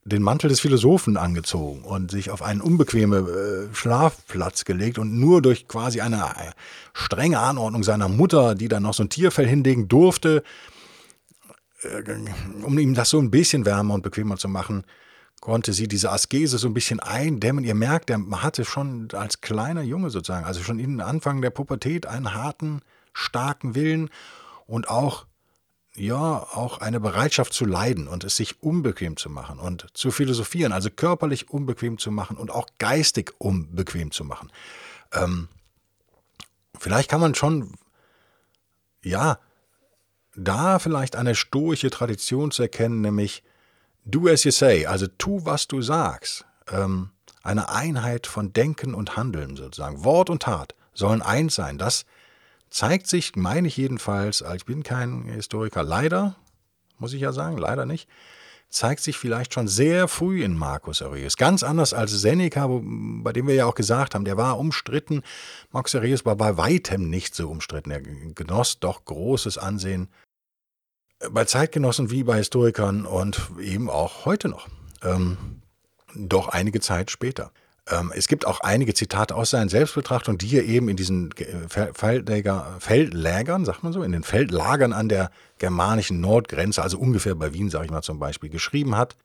den 0.05 0.23
Mantel 0.23 0.49
des 0.49 0.61
Philosophen 0.61 1.17
angezogen 1.17 1.83
und 1.83 2.11
sich 2.11 2.31
auf 2.31 2.43
einen 2.43 2.61
unbequemen 2.61 3.27
äh, 3.27 3.75
Schlafplatz 3.75 4.65
gelegt 4.65 4.99
und 4.99 5.19
nur 5.19 5.41
durch 5.41 5.67
quasi 5.67 6.01
eine 6.03 6.23
äh, 6.23 6.53
strenge 6.93 7.39
Anordnung 7.39 7.83
seiner 7.83 8.09
Mutter, 8.09 8.55
die 8.55 8.69
dann 8.69 8.83
noch 8.83 8.95
so 8.95 9.03
ein 9.03 9.09
Tierfell 9.09 9.47
hinlegen 9.47 9.89
durfte, 9.89 10.43
äh, 11.83 12.03
um 12.63 12.79
ihm 12.79 12.95
das 12.95 13.11
so 13.11 13.19
ein 13.19 13.31
bisschen 13.31 13.65
wärmer 13.65 13.95
und 13.95 14.03
bequemer 14.03 14.37
zu 14.37 14.49
machen, 14.49 14.85
konnte 15.41 15.73
sie 15.73 15.89
diese 15.89 16.11
Askese 16.11 16.59
so 16.59 16.69
ein 16.69 16.75
bisschen 16.75 17.01
eindämmen. 17.01 17.65
Ihr 17.65 17.75
merkt, 17.75 18.11
er 18.11 18.21
hatte 18.43 18.65
schon 18.65 19.09
als 19.13 19.41
kleiner 19.41 19.83
Junge 19.83 20.11
sozusagen, 20.11 20.45
also 20.45 20.63
schon 20.63 20.79
in 20.79 21.01
Anfang 21.01 21.41
der 21.41 21.51
Pubertät, 21.51 22.07
einen 22.07 22.35
harten, 22.35 22.81
starken 23.15 23.75
Willen 23.75 24.11
und 24.67 24.89
auch 24.89 25.27
ja, 25.97 26.19
auch 26.19 26.79
eine 26.79 26.99
Bereitschaft 26.99 27.53
zu 27.53 27.65
leiden 27.65 28.09
und 28.09 28.25
es 28.25 28.37
sich 28.37 28.63
unbequem 28.63 29.17
zu 29.17 29.31
machen 29.31 29.59
und 29.61 29.87
zu 29.95 30.11
philosophieren, 30.11 30.73
also 30.73 30.91
körperlich 30.91 31.51
unbequem 31.51 31.99
zu 31.99 32.11
machen 32.11 32.37
und 32.37 32.51
auch 32.51 32.67
geistig 32.79 33.33
unbequem 33.39 34.11
zu 34.11 34.25
machen. 34.25 34.51
Ähm, 35.13 35.49
vielleicht 36.79 37.11
kann 37.11 37.21
man 37.21 37.35
schon, 37.35 37.75
ja, 39.03 39.39
da 40.37 40.81
vielleicht 40.81 41.15
eine 41.15 41.37
stoische 41.37 41.91
Tradition 41.91 42.51
zu 42.51 42.63
erkennen, 42.63 43.01
nämlich 43.01 43.45
do 44.05 44.27
as 44.29 44.43
you 44.43 44.51
say, 44.51 44.87
also 44.87 45.07
tu, 45.07 45.45
was 45.45 45.69
du 45.69 45.81
sagst. 45.81 46.45
Ähm, 46.69 47.11
eine 47.45 47.69
Einheit 47.69 48.27
von 48.27 48.53
Denken 48.53 48.95
und 48.95 49.17
Handeln 49.17 49.55
sozusagen. 49.57 50.03
Wort 50.03 50.31
und 50.31 50.43
Tat 50.43 50.75
sollen 50.95 51.23
eins 51.23 51.55
sein. 51.55 51.79
Das 51.79 52.07
zeigt 52.75 53.07
sich, 53.07 53.37
meine 53.37 53.69
ich 53.69 53.77
jedenfalls, 53.77 54.43
ich 54.57 54.65
bin 54.65 54.83
kein 54.83 55.23
Historiker, 55.27 55.85
leider, 55.85 56.35
muss 56.99 57.13
ich 57.13 57.21
ja 57.21 57.33
sagen, 57.33 57.57
leider 57.57 57.87
nicht, 57.87 58.09
zeigt 58.69 59.01
sich 59.01 59.17
vielleicht 59.17 59.55
schon 59.55 59.69
sehr 59.69 60.09
früh 60.09 60.43
in 60.43 60.59
Marcus 60.59 61.01
Aurelius. 61.01 61.37
Ganz 61.37 61.63
anders 61.63 61.95
als 61.95 62.11
Seneca, 62.11 62.69
bei 62.69 63.33
dem 63.33 63.47
wir 63.47 63.55
ja 63.55 63.67
auch 63.67 63.77
gesagt 63.77 64.17
haben, 64.17 64.25
der 64.25 64.37
war 64.37 64.59
umstritten. 64.59 65.23
Marcus 65.71 65.95
Aurelius 65.95 66.25
war 66.25 66.35
bei 66.35 66.57
weitem 66.57 67.09
nicht 67.09 67.37
so 67.37 67.49
umstritten. 67.49 67.93
Er 67.93 68.01
genoss 68.01 68.81
doch 68.81 69.05
großes 69.05 69.57
Ansehen 69.57 70.09
bei 71.31 71.45
Zeitgenossen 71.45 72.11
wie 72.11 72.25
bei 72.25 72.39
Historikern 72.39 73.07
und 73.07 73.53
eben 73.61 73.89
auch 73.89 74.25
heute 74.25 74.49
noch. 74.49 74.67
Ähm, 75.03 75.63
doch 76.17 76.49
einige 76.49 76.81
Zeit 76.81 77.13
später. 77.13 77.53
Ähm, 77.91 78.13
es 78.15 78.29
gibt 78.29 78.47
auch 78.47 78.61
einige 78.61 78.95
Zitate 78.95 79.35
aus 79.35 79.51
seinen 79.51 79.69
Selbstbetrachtungen, 79.69 80.39
die 80.39 80.57
er 80.57 80.65
eben 80.65 80.89
in 80.89 80.97
diesen 80.97 81.31
Feldläger, 81.69 82.77
Feldlägern, 82.79 83.65
sagt 83.65 83.83
man 83.83 83.93
so, 83.93 84.03
in 84.03 84.13
den 84.13 84.23
Feldlagern 84.23 84.93
an 84.93 85.09
der 85.09 85.31
germanischen 85.59 86.21
Nordgrenze, 86.21 86.83
also 86.83 86.99
ungefähr 86.99 87.35
bei 87.35 87.53
Wien, 87.53 87.69
sage 87.69 87.87
ich 87.87 87.91
mal 87.91 88.03
zum 88.03 88.19
Beispiel, 88.19 88.49
geschrieben 88.49 88.97
hat. 88.97 89.17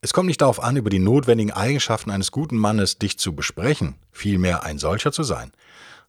Es 0.00 0.12
kommt 0.12 0.26
nicht 0.26 0.40
darauf 0.40 0.60
an, 0.60 0.76
über 0.76 0.90
die 0.90 0.98
notwendigen 0.98 1.52
Eigenschaften 1.52 2.10
eines 2.10 2.32
guten 2.32 2.56
Mannes 2.56 2.98
dich 2.98 3.18
zu 3.18 3.36
besprechen, 3.36 3.94
vielmehr 4.10 4.64
ein 4.64 4.78
solcher 4.78 5.12
zu 5.12 5.22
sein. 5.22 5.52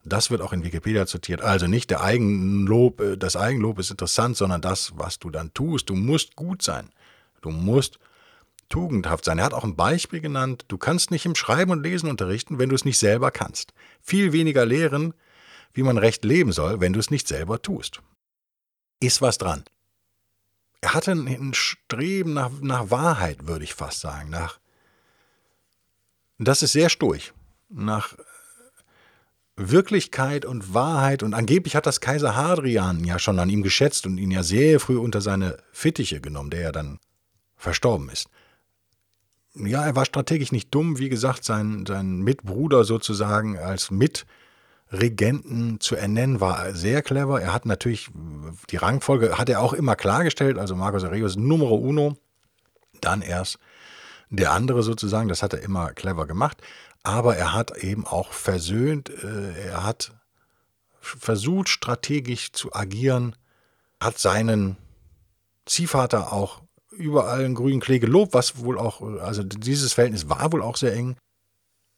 Das 0.04 0.32
wird 0.32 0.42
auch 0.42 0.52
in 0.52 0.64
Wikipedia 0.64 1.06
zitiert. 1.06 1.42
Also 1.42 1.68
nicht 1.68 1.92
der 1.92 2.02
Eigenlob, 2.02 3.00
äh, 3.00 3.18
das 3.18 3.38
Eigenlob 3.38 3.78
ist 3.80 3.92
interessant, 3.92 4.36
sondern 4.36 4.62
das, 4.62 4.94
was 4.96 5.20
du 5.20 5.30
dann 5.30 5.54
tust. 5.54 5.90
Du 5.90 5.96
musst 5.96 6.36
gut 6.36 6.62
sein. 6.64 6.90
Du 7.42 7.52
musst 7.52 8.00
tugendhaft 8.74 9.24
sein. 9.24 9.38
Er 9.38 9.46
hat 9.46 9.54
auch 9.54 9.64
ein 9.64 9.76
Beispiel 9.76 10.20
genannt, 10.20 10.66
du 10.68 10.80
kannst 10.80 11.12
nicht 11.12 11.28
im 11.28 11.36
Schreiben 11.36 11.70
und 11.70 11.84
Lesen 11.84 12.10
unterrichten, 12.10 12.58
wenn 12.58 12.70
du 12.70 12.76
es 12.76 12.86
nicht 12.86 12.98
selber 12.98 13.30
kannst. 13.30 13.72
Viel 14.02 14.34
weniger 14.34 14.66
lehren, 14.66 15.14
wie 15.76 15.84
man 15.84 16.00
recht 16.00 16.26
leben 16.26 16.52
soll, 16.52 16.82
wenn 16.82 16.92
du 16.92 17.00
es 17.00 17.12
nicht 17.12 17.28
selber 17.28 17.62
tust. 17.62 18.02
Ist 19.00 19.22
was 19.22 19.38
dran. 19.38 19.64
Er 20.82 20.96
hatte 20.96 21.12
ein 21.12 21.54
Streben 21.54 22.34
nach, 22.34 22.50
nach 22.62 22.90
Wahrheit, 22.90 23.46
würde 23.46 23.64
ich 23.64 23.76
fast 23.76 24.00
sagen. 24.00 24.32
Nach, 24.32 24.58
das 26.40 26.64
ist 26.64 26.72
sehr 26.72 26.90
stoisch. 26.90 27.32
Nach 27.70 28.16
Wirklichkeit 29.56 30.46
und 30.46 30.74
Wahrheit. 30.74 31.22
Und 31.22 31.36
angeblich 31.36 31.76
hat 31.76 31.86
das 31.86 32.02
Kaiser 32.02 32.36
Hadrian 32.36 33.04
ja 33.04 33.20
schon 33.20 33.38
an 33.38 33.52
ihm 33.52 33.62
geschätzt 33.62 34.08
und 34.08 34.18
ihn 34.18 34.32
ja 34.32 34.42
sehr 34.42 34.80
früh 34.80 34.98
unter 34.98 35.22
seine 35.22 35.58
Fittiche 35.72 36.22
genommen, 36.22 36.50
der 36.50 36.62
ja 36.62 36.72
dann 36.72 37.00
verstorben 37.56 38.10
ist 38.10 38.30
ja, 39.56 39.86
er 39.86 39.96
war 39.96 40.06
strategisch 40.06 40.52
nicht 40.52 40.74
dumm. 40.74 40.98
Wie 40.98 41.10
gesagt, 41.10 41.44
sein, 41.44 41.86
sein 41.88 42.20
Mitbruder 42.22 42.84
sozusagen 42.84 43.58
als 43.58 43.92
Mitregenten 43.92 45.80
zu 45.80 45.96
ernennen, 45.96 46.42
war 46.42 46.74
sehr 46.74 47.02
clever. 47.02 47.42
Er 47.42 47.54
hat 47.54 47.66
natürlich 47.66 48.10
die 48.70 48.78
Rangfolge, 48.78 49.38
hat 49.38 49.50
er 49.50 49.62
auch 49.62 49.74
immer 49.74 49.96
klargestellt. 49.96 50.58
Also 50.58 50.76
Marcus 50.76 51.04
Aurelius 51.04 51.36
Numero 51.36 51.76
uno, 51.76 52.18
dann 53.02 53.22
erst 53.22 53.60
der 54.30 54.52
andere 54.52 54.82
sozusagen. 54.82 55.30
Das 55.30 55.44
hat 55.44 55.54
er 55.54 55.62
immer 55.62 55.92
clever 55.92 56.26
gemacht. 56.26 56.58
Aber 57.04 57.36
er 57.36 57.54
hat 57.54 57.78
eben 57.78 58.08
auch 58.08 58.32
versöhnt. 58.32 59.10
Äh, 59.10 59.68
er 59.68 59.84
hat 59.84 60.14
versucht, 61.00 61.70
strategisch 61.70 62.54
zu 62.54 62.74
agieren, 62.74 63.36
hat 64.00 64.18
seinen 64.18 64.78
Ziehvater 65.66 66.34
auch 66.34 66.63
überall 66.98 67.44
einen 67.44 67.56
grünen 67.56 67.80
Klee 67.80 68.00
gelobt, 68.00 68.34
was 68.34 68.60
wohl 68.60 68.78
auch, 68.78 69.02
also 69.20 69.44
dieses 69.44 69.94
Verhältnis 69.94 70.30
war 70.30 70.52
wohl 70.52 70.62
auch 70.62 70.78
sehr 70.78 70.94
eng. 70.94 71.16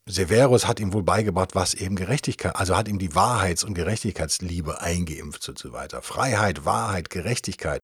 Severus 0.08 0.68
hat 0.68 0.80
ihm 0.80 0.94
wohl 0.94 1.02
beigebracht, 1.02 1.56
was 1.56 1.74
eben 1.74 1.96
Gerechtigkeit, 1.96 2.56
also 2.56 2.78
hat 2.78 2.88
ihm 2.88 3.00
die 3.00 3.16
Wahrheits- 3.16 3.64
und 3.64 3.74
Gerechtigkeitsliebe 3.74 4.80
eingeimpft 4.80 5.50
und 5.50 5.58
so 5.58 5.72
weiter. 5.74 6.04
Freiheit, 6.04 6.64
Wahrheit, 6.64 7.10
Gerechtigkeit. 7.10 7.80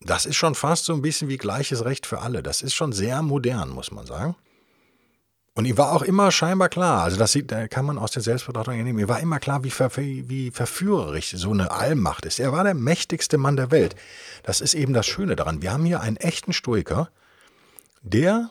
Das 0.00 0.24
ist 0.24 0.36
schon 0.36 0.54
fast 0.54 0.84
so 0.84 0.92
ein 0.92 1.02
bisschen 1.02 1.28
wie 1.28 1.38
gleiches 1.38 1.84
Recht 1.84 2.06
für 2.06 2.20
alle. 2.20 2.42
Das 2.42 2.62
ist 2.62 2.74
schon 2.74 2.92
sehr 2.92 3.22
modern, 3.22 3.70
muss 3.70 3.90
man 3.90 4.06
sagen. 4.06 4.36
Und 5.56 5.64
ihm 5.64 5.78
war 5.78 5.92
auch 5.92 6.02
immer 6.02 6.30
scheinbar 6.32 6.68
klar, 6.68 7.02
also 7.02 7.16
das 7.16 7.32
sieht, 7.32 7.48
kann 7.70 7.86
man 7.86 7.96
aus 7.96 8.10
der 8.10 8.20
Selbstbetrachtung 8.20 8.74
entnehmen, 8.74 8.98
ihm 8.98 9.08
war 9.08 9.20
immer 9.20 9.40
klar, 9.40 9.64
wie, 9.64 9.70
ver, 9.70 9.90
wie 9.96 10.50
verführerisch 10.50 11.30
so 11.30 11.50
eine 11.50 11.70
Allmacht 11.70 12.26
ist. 12.26 12.38
Er 12.38 12.52
war 12.52 12.62
der 12.62 12.74
mächtigste 12.74 13.38
Mann 13.38 13.56
der 13.56 13.70
Welt. 13.70 13.96
Das 14.42 14.60
ist 14.60 14.74
eben 14.74 14.92
das 14.92 15.06
Schöne 15.06 15.34
daran. 15.34 15.62
Wir 15.62 15.72
haben 15.72 15.86
hier 15.86 16.02
einen 16.02 16.18
echten 16.18 16.52
Stoiker, 16.52 17.08
der 18.02 18.50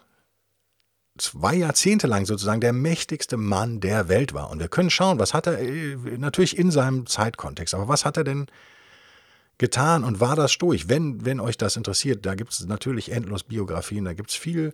zwei 1.20 1.54
Jahrzehnte 1.54 2.08
lang 2.08 2.26
sozusagen 2.26 2.60
der 2.60 2.74
mächtigste 2.74 3.38
Mann 3.38 3.82
der 3.82 4.10
Welt 4.10 4.34
war. 4.34 4.50
Und 4.50 4.60
wir 4.60 4.68
können 4.68 4.90
schauen, 4.90 5.20
was 5.20 5.36
hat 5.36 5.46
er, 5.46 5.60
äh, 5.60 5.96
natürlich 6.18 6.58
in 6.58 6.72
seinem 6.72 7.06
Zeitkontext, 7.06 7.76
aber 7.76 7.88
was 7.88 8.04
hat 8.04 8.18
er 8.18 8.24
denn 8.24 8.48
getan 9.60 10.04
und 10.04 10.22
war 10.22 10.36
das 10.36 10.52
Stoik? 10.52 10.90
Wenn, 10.90 11.24
wenn 11.24 11.40
euch 11.40 11.56
das 11.56 11.78
interessiert, 11.78 12.26
da 12.26 12.34
gibt 12.34 12.52
es 12.52 12.66
natürlich 12.66 13.12
endlos 13.12 13.44
Biografien, 13.44 14.06
da 14.06 14.14
gibt 14.14 14.32
es 14.32 14.36
viel 14.36 14.74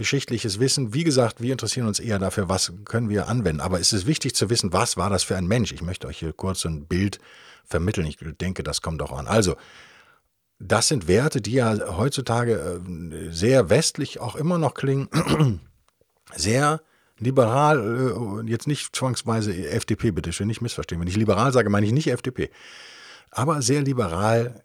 geschichtliches 0.00 0.58
Wissen. 0.58 0.94
Wie 0.94 1.04
gesagt, 1.04 1.42
wir 1.42 1.52
interessieren 1.52 1.86
uns 1.86 2.00
eher 2.00 2.18
dafür, 2.18 2.48
was 2.48 2.72
können 2.86 3.10
wir 3.10 3.28
anwenden. 3.28 3.60
Aber 3.60 3.80
es 3.80 3.92
ist 3.92 4.06
wichtig 4.06 4.34
zu 4.34 4.48
wissen, 4.48 4.72
was 4.72 4.96
war 4.96 5.10
das 5.10 5.24
für 5.24 5.36
ein 5.36 5.46
Mensch. 5.46 5.72
Ich 5.72 5.82
möchte 5.82 6.06
euch 6.06 6.16
hier 6.16 6.32
kurz 6.32 6.64
ein 6.64 6.86
Bild 6.86 7.20
vermitteln. 7.66 8.06
Ich 8.06 8.16
denke, 8.40 8.62
das 8.62 8.80
kommt 8.80 9.02
auch 9.02 9.12
an. 9.12 9.26
Also, 9.26 9.56
das 10.58 10.88
sind 10.88 11.06
Werte, 11.06 11.42
die 11.42 11.52
ja 11.52 11.98
heutzutage 11.98 12.80
äh, 12.80 13.30
sehr 13.30 13.68
westlich 13.68 14.20
auch 14.20 14.36
immer 14.36 14.56
noch 14.56 14.72
klingen. 14.72 15.10
Sehr 16.34 16.80
liberal, 17.18 18.44
äh, 18.46 18.48
jetzt 18.48 18.68
nicht 18.68 18.96
zwangsweise 18.96 19.52
FDP, 19.68 20.12
bitte 20.12 20.32
schön, 20.32 20.46
nicht 20.46 20.62
missverstehen. 20.62 20.98
Wenn 21.00 21.08
ich 21.08 21.16
liberal 21.16 21.52
sage, 21.52 21.68
meine 21.68 21.84
ich 21.84 21.92
nicht 21.92 22.06
FDP. 22.06 22.50
Aber 23.30 23.60
sehr 23.60 23.82
liberal 23.82 24.64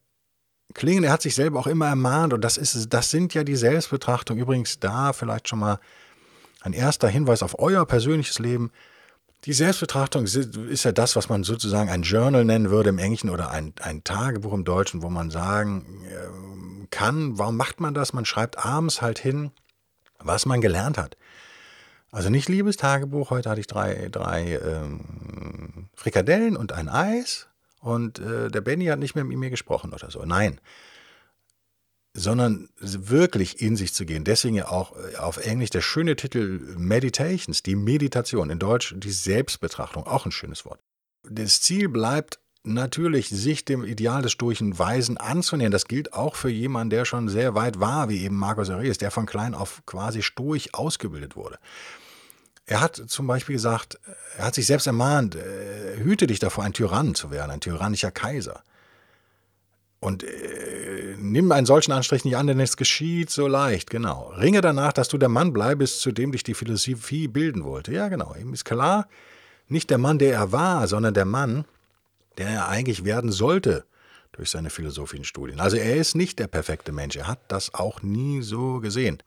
klingen. 0.73 1.03
Er 1.03 1.11
hat 1.11 1.21
sich 1.21 1.35
selber 1.35 1.59
auch 1.59 1.67
immer 1.67 1.87
ermahnt 1.87 2.33
und 2.33 2.41
das 2.41 2.57
ist 2.57 2.93
das 2.93 3.11
sind 3.11 3.33
ja 3.33 3.43
die 3.43 3.55
Selbstbetrachtung. 3.55 4.37
Übrigens 4.37 4.79
da 4.79 5.13
vielleicht 5.13 5.49
schon 5.49 5.59
mal 5.59 5.79
ein 6.61 6.73
erster 6.73 7.07
Hinweis 7.07 7.43
auf 7.43 7.59
euer 7.59 7.85
persönliches 7.85 8.39
Leben. 8.39 8.71
Die 9.45 9.53
Selbstbetrachtung 9.53 10.25
ist 10.25 10.83
ja 10.83 10.91
das, 10.91 11.15
was 11.15 11.29
man 11.29 11.43
sozusagen 11.43 11.89
ein 11.89 12.01
Journal 12.01 12.43
nennen 12.43 12.71
würde 12.71 12.89
im 12.89 12.97
Englischen 12.97 13.29
oder 13.29 13.51
ein, 13.51 13.73
ein 13.79 14.03
Tagebuch 14.03 14.53
im 14.53 14.63
Deutschen, 14.63 15.03
wo 15.03 15.09
man 15.09 15.29
sagen 15.29 16.03
äh, 16.09 16.87
kann, 16.89 17.37
warum 17.37 17.55
macht 17.55 17.79
man 17.79 17.93
das? 17.93 18.13
Man 18.13 18.25
schreibt 18.25 18.65
abends 18.65 19.03
halt 19.03 19.19
hin, 19.19 19.51
was 20.17 20.47
man 20.47 20.61
gelernt 20.61 20.97
hat. 20.97 21.15
Also 22.11 22.29
nicht 22.29 22.49
liebes 22.49 22.77
Tagebuch, 22.77 23.29
heute 23.29 23.49
hatte 23.49 23.59
ich 23.59 23.67
drei, 23.67 24.07
drei 24.11 24.57
ähm, 24.63 25.89
Frikadellen 25.93 26.57
und 26.57 26.71
ein 26.71 26.89
Eis 26.89 27.47
und 27.85 28.17
äh, 28.17 28.49
der 28.49 28.61
Benny 28.61 28.85
hat 28.87 28.97
nicht 28.97 29.13
mehr 29.13 29.23
mit 29.23 29.37
mir 29.37 29.51
gesprochen 29.51 29.93
oder 29.93 30.09
so. 30.09 30.25
Nein. 30.25 30.59
Sondern 32.15 32.69
wirklich 32.79 33.61
in 33.61 33.75
sich 33.75 33.93
zu 33.93 34.05
gehen. 34.07 34.23
Deswegen 34.23 34.55
ja 34.55 34.69
auch 34.69 34.95
äh, 34.95 35.17
auf 35.17 35.37
Englisch 35.37 35.69
der 35.69 35.81
schöne 35.81 36.15
Titel 36.15 36.75
Meditations, 36.77 37.61
die 37.61 37.75
Meditation. 37.75 38.49
In 38.49 38.57
Deutsch 38.57 38.95
die 38.97 39.11
Selbstbetrachtung, 39.11 40.07
auch 40.07 40.25
ein 40.25 40.31
schönes 40.31 40.65
Wort. 40.65 40.79
Das 41.29 41.61
Ziel 41.61 41.87
bleibt 41.87 42.39
natürlich 42.63 43.29
sich 43.29 43.65
dem 43.65 43.83
Ideal 43.83 44.23
des 44.23 44.31
stoischen 44.31 44.79
Weisen 44.79 45.17
anzunähern. 45.17 45.71
Das 45.71 45.85
gilt 45.85 46.13
auch 46.13 46.35
für 46.35 46.49
jemanden, 46.49 46.89
der 46.89 47.05
schon 47.05 47.29
sehr 47.29 47.53
weit 47.53 47.79
war, 47.79 48.09
wie 48.09 48.23
eben 48.23 48.35
Marcus 48.35 48.71
Aurelius, 48.71 48.97
der 48.97 49.11
von 49.11 49.27
klein 49.27 49.53
auf 49.53 49.83
quasi 49.85 50.23
stoisch 50.23 50.73
ausgebildet 50.73 51.35
wurde. 51.35 51.59
Er 52.67 52.81
hat 52.81 52.95
zum 53.07 53.27
Beispiel 53.27 53.55
gesagt, 53.55 53.99
er 54.37 54.45
hat 54.45 54.55
sich 54.55 54.65
selbst 54.65 54.87
ermahnt, 54.87 55.35
äh, 55.35 55.97
hüte 55.97 56.25
dich 56.25 56.39
davor, 56.39 56.63
ein 56.63 56.73
Tyrann 56.73 57.13
zu 57.13 57.29
werden, 57.29 57.51
ein 57.51 57.59
tyrannischer 57.59 58.11
Kaiser. 58.11 58.63
Und 59.99 60.23
äh, 60.23 61.15
nimm 61.17 61.51
einen 61.51 61.65
solchen 61.65 61.91
Anstrich 61.91 62.25
nicht 62.25 62.37
an, 62.37 62.47
denn 62.47 62.59
es 62.59 62.77
geschieht 62.77 63.29
so 63.29 63.47
leicht, 63.47 63.89
genau. 63.89 64.31
Ringe 64.37 64.61
danach, 64.61 64.93
dass 64.93 65.09
du 65.09 65.17
der 65.17 65.29
Mann 65.29 65.53
bleibest, 65.53 66.01
zu 66.01 66.11
dem 66.11 66.31
dich 66.31 66.43
die 66.43 66.53
Philosophie 66.53 67.27
bilden 67.27 67.63
wollte. 67.63 67.93
Ja, 67.93 68.07
genau. 68.07 68.35
Ihm 68.35 68.53
ist 68.53 68.65
klar, 68.65 69.07
nicht 69.67 69.89
der 69.89 69.97
Mann, 69.97 70.19
der 70.19 70.33
er 70.33 70.51
war, 70.51 70.87
sondern 70.87 71.13
der 71.13 71.25
Mann, 71.25 71.65
der 72.37 72.49
er 72.49 72.67
eigentlich 72.67 73.05
werden 73.05 73.31
sollte 73.31 73.85
durch 74.31 74.49
seine 74.49 74.69
philosophischen 74.69 75.25
Studien. 75.25 75.59
Also 75.59 75.77
er 75.77 75.95
ist 75.95 76.15
nicht 76.15 76.39
der 76.39 76.47
perfekte 76.47 76.91
Mensch. 76.91 77.15
Er 77.15 77.27
hat 77.27 77.39
das 77.47 77.73
auch 77.73 78.01
nie 78.01 78.41
so 78.41 78.79
gesehen. 78.79 79.23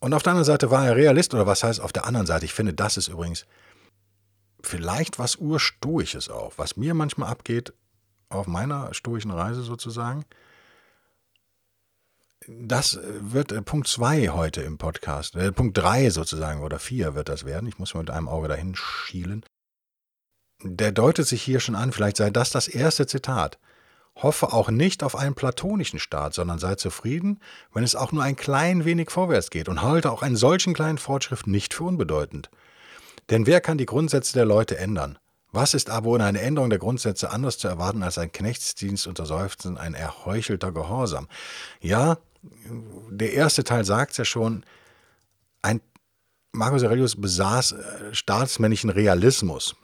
Und 0.00 0.12
auf 0.14 0.22
der 0.22 0.32
anderen 0.32 0.44
Seite 0.44 0.70
war 0.70 0.86
er 0.86 0.96
Realist, 0.96 1.34
oder 1.34 1.46
was 1.46 1.64
heißt 1.64 1.80
auf 1.80 1.92
der 1.92 2.04
anderen 2.04 2.26
Seite? 2.26 2.44
Ich 2.44 2.54
finde, 2.54 2.74
das 2.74 2.96
ist 2.96 3.08
übrigens 3.08 3.46
vielleicht 4.62 5.18
was 5.18 5.36
Urstoisches 5.36 6.28
auch, 6.28 6.54
was 6.56 6.76
mir 6.76 6.94
manchmal 6.94 7.30
abgeht 7.30 7.72
auf 8.28 8.46
meiner 8.46 8.92
stoischen 8.92 9.30
Reise 9.30 9.62
sozusagen. 9.62 10.24
Das 12.48 12.98
wird 13.02 13.50
äh, 13.50 13.62
Punkt 13.62 13.88
2 13.88 14.28
heute 14.28 14.62
im 14.62 14.78
Podcast. 14.78 15.34
Äh, 15.34 15.52
Punkt 15.52 15.78
3 15.78 16.10
sozusagen 16.10 16.62
oder 16.62 16.78
4 16.78 17.14
wird 17.14 17.28
das 17.28 17.44
werden. 17.44 17.68
Ich 17.68 17.78
muss 17.78 17.94
mit 17.94 18.10
einem 18.10 18.28
Auge 18.28 18.48
dahin 18.48 18.74
schielen. 18.74 19.44
Der 20.62 20.92
deutet 20.92 21.26
sich 21.26 21.42
hier 21.42 21.60
schon 21.60 21.74
an, 21.74 21.92
vielleicht 21.92 22.16
sei 22.16 22.30
das 22.30 22.50
das 22.50 22.68
erste 22.68 23.06
Zitat. 23.06 23.58
Hoffe 24.16 24.52
auch 24.52 24.70
nicht 24.70 25.02
auf 25.02 25.14
einen 25.14 25.34
platonischen 25.34 25.98
Staat, 25.98 26.32
sondern 26.32 26.58
sei 26.58 26.74
zufrieden, 26.76 27.38
wenn 27.72 27.84
es 27.84 27.94
auch 27.94 28.12
nur 28.12 28.22
ein 28.22 28.36
klein 28.36 28.84
wenig 28.86 29.10
vorwärts 29.10 29.50
geht 29.50 29.68
und 29.68 29.82
halte 29.82 30.10
auch 30.10 30.22
einen 30.22 30.36
solchen 30.36 30.72
kleinen 30.72 30.98
Fortschritt 30.98 31.46
nicht 31.46 31.74
für 31.74 31.84
unbedeutend. 31.84 32.50
Denn 33.28 33.46
wer 33.46 33.60
kann 33.60 33.76
die 33.76 33.86
Grundsätze 33.86 34.32
der 34.32 34.46
Leute 34.46 34.78
ändern? 34.78 35.18
Was 35.52 35.74
ist 35.74 35.90
aber 35.90 36.10
ohne 36.10 36.24
eine 36.24 36.40
Änderung 36.40 36.70
der 36.70 36.78
Grundsätze 36.78 37.30
anders 37.30 37.58
zu 37.58 37.68
erwarten 37.68 38.02
als 38.02 38.18
ein 38.18 38.32
Knechtsdienst 38.32 39.06
unter 39.06 39.26
Seufzen, 39.26 39.78
ein 39.78 39.94
erheuchelter 39.94 40.72
Gehorsam? 40.72 41.28
Ja, 41.80 42.18
der 43.10 43.32
erste 43.32 43.64
Teil 43.64 43.84
sagt 43.84 44.12
es 44.12 44.16
ja 44.18 44.24
schon, 44.24 44.64
ein 45.62 45.80
Marcus 46.52 46.84
Aurelius 46.84 47.20
besaß 47.20 47.72
äh, 47.72 48.14
staatsmännlichen 48.14 48.90
Realismus. 48.90 49.76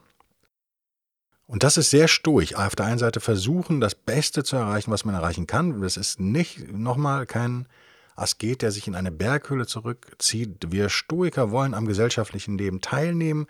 Und 1.53 1.65
das 1.65 1.77
ist 1.77 1.91
sehr 1.91 2.09
stoisch. 2.09 2.55
Auf 2.55 2.75
der 2.77 2.87
einen 2.87 2.99
Seite 2.99 3.21
versuchen, 3.21 3.83
das 3.83 3.95
Beste 3.95 4.43
zu 4.43 4.57
erreichen, 4.57 4.91
was 4.91 5.05
man 5.05 5.15
erreichen 5.15 5.47
kann. 5.47 5.83
Das 5.83 5.99
ist 5.99 6.19
nicht 6.19 6.73
nochmal 6.73 7.27
kein 7.27 7.69
Asket, 8.17 8.63
der 8.63 8.71
sich 8.71 8.87
in 8.89 8.95
eine 8.95 9.13
Berghöhle 9.13 9.67
zurückzieht. 9.67 10.73
Wir 10.73 10.89
Stoiker 10.89 11.51
wollen 11.51 11.75
am 11.75 11.87
gesellschaftlichen 11.87 12.57
Leben 12.57 12.81
teilnehmen. 12.81 13.49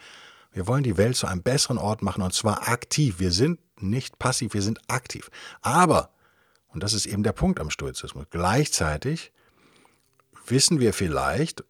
Wir 0.51 0.67
wollen 0.67 0.83
die 0.83 0.97
Welt 0.97 1.15
zu 1.15 1.29
einem 1.29 1.45
besseren 1.45 1.79
Ort 1.79 2.03
machen 2.03 2.25
und 2.25 2.35
zwar 2.35 2.69
aktiv. 2.69 3.21
Wir 3.21 3.31
sind 3.31 3.61
nicht 3.81 4.19
passiv, 4.19 4.55
wir 4.55 4.63
sind 4.63 4.81
aktiv. 4.89 5.31
Aber, 5.61 6.11
und 6.71 6.83
das 6.83 6.95
ist 6.95 7.07
eben 7.07 7.23
der 7.23 7.33
Punkt 7.33 7.61
am 7.61 7.71
Stoizismus, 7.71 8.25
gleichzeitig 8.31 9.31
wissen 10.49 10.81
wir 10.81 10.93
vielleicht, 10.93 11.63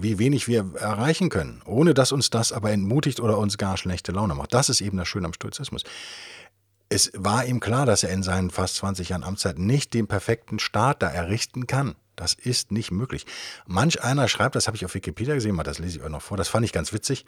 wie 0.00 0.18
wenig 0.18 0.48
wir 0.48 0.74
erreichen 0.78 1.28
können, 1.28 1.62
ohne 1.64 1.94
dass 1.94 2.12
uns 2.12 2.30
das 2.30 2.52
aber 2.52 2.70
entmutigt 2.70 3.20
oder 3.20 3.38
uns 3.38 3.58
gar 3.58 3.76
schlechte 3.76 4.12
Laune 4.12 4.34
macht. 4.34 4.54
Das 4.54 4.68
ist 4.68 4.80
eben 4.80 4.96
das 4.96 5.08
Schöne 5.08 5.26
am 5.26 5.32
Stoizismus. 5.32 5.82
Es 6.88 7.10
war 7.16 7.46
ihm 7.46 7.58
klar, 7.58 7.86
dass 7.86 8.04
er 8.04 8.10
in 8.10 8.22
seinen 8.22 8.50
fast 8.50 8.76
20 8.76 9.08
Jahren 9.08 9.24
Amtszeit 9.24 9.58
nicht 9.58 9.94
den 9.94 10.06
perfekten 10.06 10.58
Staat 10.58 11.02
da 11.02 11.08
errichten 11.08 11.66
kann. 11.66 11.96
Das 12.16 12.34
ist 12.34 12.70
nicht 12.70 12.90
möglich. 12.90 13.24
Manch 13.66 14.02
einer 14.04 14.28
schreibt, 14.28 14.54
das 14.54 14.66
habe 14.66 14.76
ich 14.76 14.84
auf 14.84 14.94
Wikipedia 14.94 15.34
gesehen, 15.34 15.54
mal 15.54 15.62
das 15.62 15.78
lese 15.78 15.98
ich 15.98 16.04
euch 16.04 16.10
noch 16.10 16.20
vor, 16.20 16.36
das 16.36 16.48
fand 16.48 16.64
ich 16.66 16.72
ganz 16.72 16.92
witzig. 16.92 17.24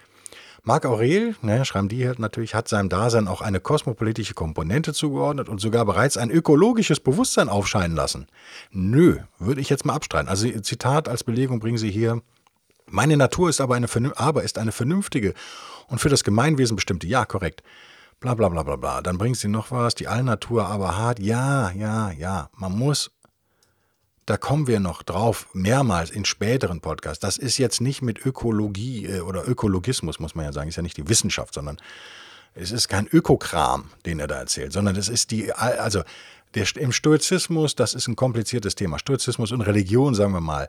Marc 0.62 0.85
Aurel, 0.85 1.35
ne, 1.40 1.64
schreiben 1.64 1.88
die 1.88 2.07
halt 2.07 2.19
natürlich, 2.19 2.55
hat 2.55 2.69
seinem 2.69 2.90
Dasein 2.90 3.27
auch 3.27 3.40
eine 3.40 3.61
kosmopolitische 3.61 4.35
Komponente 4.35 4.93
zugeordnet 4.93 5.49
und 5.49 5.61
sogar 5.61 5.85
bereits 5.87 6.19
ein 6.19 6.31
ökologisches 6.31 7.01
Bewusstsein 7.01 7.49
aufscheinen 7.49 7.97
lassen. 7.97 8.27
Nö, 8.71 9.19
würde 9.38 9.62
ich 9.62 9.71
jetzt 9.71 9.87
mal 9.87 9.95
abstreiten. 9.95 10.29
Also 10.29 10.49
Zitat 10.61 11.09
als 11.09 11.25
Belegung 11.25 11.61
bringen 11.61 11.79
sie 11.79 11.90
hier 11.90 12.23
meine 12.95 13.17
Natur 13.17 13.51
ist 13.51 13.61
aber 13.61 13.75
eine, 13.75 13.89
aber 14.17 14.45
ist 14.45 14.57
eine 14.57 14.73
vernünftige 14.73 15.35
und 15.89 15.99
für 15.99 16.09
das 16.09 16.23
Gemeinwesen 16.23 16.77
bestimmte. 16.77 17.07
Ja, 17.07 17.25
korrekt. 17.25 17.63
Bla 18.21 18.35
bla 18.35 18.49
bla 18.49 18.63
bla 18.63 18.77
bla. 18.77 19.03
Dann 19.03 19.19
bringt 19.19 19.37
sie 19.37 19.49
noch 19.49 19.71
was. 19.73 19.97
Die 19.97 20.07
Allnatur 20.07 20.67
aber 20.67 20.97
hart. 20.97 21.19
Ja, 21.19 21.73
ja, 21.73 22.13
ja. 22.13 22.51
Man 22.57 22.73
muss, 22.73 23.11
da 24.27 24.37
kommen 24.37 24.69
wir 24.69 24.79
noch 24.79 25.03
drauf, 25.03 25.49
mehrmals 25.53 26.11
in 26.11 26.25
späteren 26.25 26.81
Podcasts. 26.81 27.19
Das 27.19 27.37
ist 27.37 27.59
jetzt 27.59 27.81
nicht 27.81 28.01
mit 28.01 28.25
Ökologie 28.25 29.07
äh, 29.07 29.21
oder 29.21 29.47
Ökologismus, 29.47 30.21
muss 30.21 30.37
man 30.37 30.45
ja 30.45 30.53
sagen. 30.53 30.69
Ist 30.69 30.77
ja 30.77 30.83
nicht 30.83 30.97
die 30.97 31.09
Wissenschaft, 31.09 31.53
sondern 31.53 31.79
es 32.55 32.71
ist 32.71 32.89
kein 32.89 33.09
Ökokram, 33.09 33.91
den 34.07 34.21
er 34.21 34.29
da 34.29 34.37
erzählt, 34.37 34.73
sondern 34.73 34.95
es 34.95 35.09
ist 35.09 35.33
die, 35.33 35.53
also 35.53 36.05
der, 36.55 36.65
im 36.77 36.93
Stoizismus, 36.93 37.75
das 37.75 37.95
ist 37.95 38.07
ein 38.07 38.15
kompliziertes 38.15 38.77
Thema. 38.77 39.01
Stoizismus 39.01 39.51
und 39.51 39.63
Religion, 39.63 40.15
sagen 40.15 40.33
wir 40.33 40.41
mal, 40.41 40.69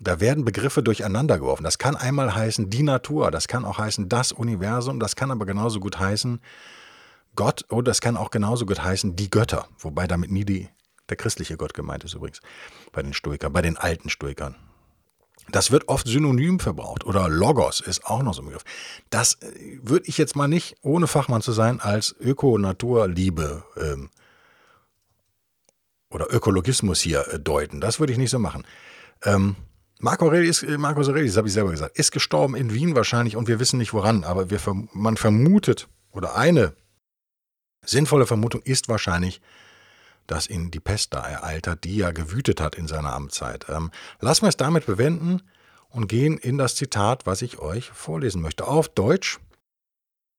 da 0.00 0.20
werden 0.20 0.44
Begriffe 0.44 0.82
durcheinander 0.82 1.38
geworfen. 1.38 1.64
Das 1.64 1.78
kann 1.78 1.96
einmal 1.96 2.34
heißen 2.34 2.70
die 2.70 2.82
Natur, 2.82 3.30
das 3.30 3.48
kann 3.48 3.64
auch 3.64 3.78
heißen 3.78 4.08
das 4.08 4.32
Universum, 4.32 5.00
das 5.00 5.16
kann 5.16 5.30
aber 5.30 5.46
genauso 5.46 5.80
gut 5.80 5.98
heißen 5.98 6.40
Gott 7.34 7.64
oder 7.70 7.90
das 7.90 8.00
kann 8.00 8.16
auch 8.16 8.30
genauso 8.30 8.66
gut 8.66 8.82
heißen 8.82 9.16
die 9.16 9.30
Götter, 9.30 9.68
wobei 9.78 10.06
damit 10.06 10.30
nie 10.30 10.44
die, 10.44 10.68
der 11.08 11.16
christliche 11.16 11.56
Gott 11.56 11.74
gemeint 11.74 12.04
ist 12.04 12.14
übrigens 12.14 12.40
bei 12.92 13.02
den 13.02 13.14
Stoikern, 13.14 13.52
bei 13.52 13.62
den 13.62 13.76
alten 13.76 14.10
Stoikern. 14.10 14.56
Das 15.50 15.70
wird 15.70 15.88
oft 15.88 16.08
synonym 16.08 16.58
verbraucht 16.58 17.04
oder 17.04 17.28
Logos 17.28 17.80
ist 17.80 18.04
auch 18.06 18.22
noch 18.22 18.34
so 18.34 18.42
ein 18.42 18.46
Begriff. 18.46 18.64
Das 19.10 19.34
äh, 19.34 19.78
würde 19.82 20.06
ich 20.06 20.18
jetzt 20.18 20.34
mal 20.34 20.48
nicht, 20.48 20.76
ohne 20.82 21.06
Fachmann 21.06 21.42
zu 21.42 21.52
sein, 21.52 21.80
als 21.80 22.16
Öko-Natur-Liebe 22.20 23.62
ähm, 23.76 24.10
oder 26.10 26.32
Ökologismus 26.32 27.00
hier 27.00 27.28
äh, 27.28 27.38
deuten. 27.38 27.80
Das 27.80 28.00
würde 28.00 28.12
ich 28.12 28.18
nicht 28.18 28.30
so 28.30 28.38
machen. 28.38 28.66
Ähm, 29.22 29.56
Marco 29.98 30.26
Aurelius, 30.26 30.62
äh, 30.62 30.76
Marcus 30.76 31.08
Aurelius, 31.08 31.36
habe 31.36 31.48
ich 31.48 31.54
selber 31.54 31.70
gesagt, 31.70 31.98
ist 31.98 32.12
gestorben 32.12 32.54
in 32.54 32.72
Wien 32.74 32.94
wahrscheinlich 32.94 33.36
und 33.36 33.48
wir 33.48 33.58
wissen 33.60 33.78
nicht 33.78 33.94
woran, 33.94 34.24
aber 34.24 34.50
wir, 34.50 34.60
man 34.92 35.16
vermutet, 35.16 35.88
oder 36.12 36.36
eine 36.36 36.72
sinnvolle 37.84 38.26
Vermutung 38.26 38.62
ist 38.62 38.88
wahrscheinlich, 38.88 39.40
dass 40.26 40.48
ihn 40.48 40.70
die 40.70 40.80
Pest 40.80 41.14
da 41.14 41.26
ereilt 41.26 41.66
hat, 41.66 41.84
die 41.84 41.96
ja 41.96 42.10
gewütet 42.10 42.60
hat 42.60 42.74
in 42.74 42.88
seiner 42.88 43.12
Amtszeit. 43.12 43.66
Ähm, 43.68 43.90
lassen 44.20 44.42
wir 44.42 44.48
es 44.48 44.56
damit 44.56 44.86
bewenden 44.86 45.42
und 45.88 46.08
gehen 46.08 46.36
in 46.36 46.58
das 46.58 46.74
Zitat, 46.74 47.26
was 47.26 47.42
ich 47.42 47.58
euch 47.58 47.90
vorlesen 47.90 48.42
möchte. 48.42 48.66
Auf 48.66 48.88
Deutsch 48.88 49.38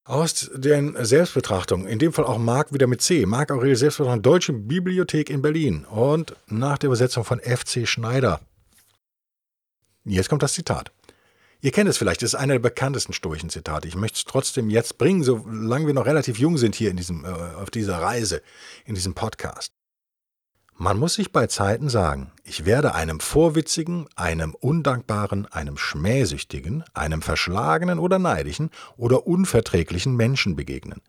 aus 0.04 0.50
den 0.54 0.96
Selbstbetrachtungen, 1.04 1.88
in 1.88 2.00
dem 2.00 2.14
Fall 2.14 2.26
auch 2.26 2.38
Mark 2.38 2.74
wieder 2.74 2.88
mit 2.88 3.02
C, 3.02 3.26
Mark 3.26 3.52
Aurelius 3.52 3.80
Selbstbetrachtung, 3.80 4.22
Deutsche 4.22 4.54
Bibliothek 4.54 5.30
in 5.30 5.42
Berlin 5.42 5.86
und 5.86 6.36
nach 6.48 6.78
der 6.78 6.88
Übersetzung 6.88 7.24
von 7.24 7.40
F.C. 7.40 7.86
Schneider. 7.86 8.40
Jetzt 10.16 10.30
kommt 10.30 10.44
das 10.44 10.54
Zitat. 10.54 10.92
Ihr 11.60 11.72
kennt 11.72 11.90
es 11.90 11.98
vielleicht, 11.98 12.22
es 12.22 12.34
ist 12.34 12.40
einer 12.40 12.54
der 12.54 12.60
bekanntesten 12.60 13.14
stoischen 13.14 13.50
Zitate. 13.50 13.88
Ich 13.88 13.96
möchte 13.96 14.18
es 14.18 14.26
trotzdem 14.26 14.70
jetzt 14.70 14.98
bringen, 14.98 15.24
solange 15.24 15.88
wir 15.88 15.94
noch 15.94 16.06
relativ 16.06 16.38
jung 16.38 16.58
sind 16.58 16.76
hier 16.76 16.92
in 16.92 16.98
diesem, 16.98 17.26
äh, 17.26 17.28
auf 17.28 17.72
dieser 17.72 18.00
Reise, 18.00 18.42
in 18.86 18.94
diesem 18.96 19.16
Podcast. 19.16 19.74
Man 20.80 21.00
muss 21.00 21.16
sich 21.16 21.32
bei 21.32 21.48
Zeiten 21.48 21.90
sagen, 21.90 22.32
ich 22.44 22.64
werde 22.64 22.94
einem 22.94 23.20
vorwitzigen, 23.20 24.08
einem 24.16 24.54
undankbaren, 24.54 25.48
einem 25.48 25.76
schmähsüchtigen, 25.76 26.84
einem 26.94 27.24
verschlagenen 27.24 27.98
oder 27.98 28.20
neidischen 28.20 28.70
oder 28.96 29.26
unverträglichen 29.26 30.16
Menschen 30.16 30.56
begegnen. 30.56 31.02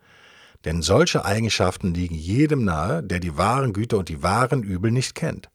Denn 0.65 0.81
solche 0.81 1.23
Eigenschaften 1.23 1.93
liegen 1.93 2.15
jedem 2.15 2.65
nahe, 2.65 3.03
der 3.03 3.19
die 3.19 3.37
wahren 3.37 3.71
Güter 3.71 3.99
und 3.99 4.09
die 4.09 4.23
wahren 4.23 4.63
Übel 4.63 4.89
nicht 4.89 5.13
kennt. 5.13 5.49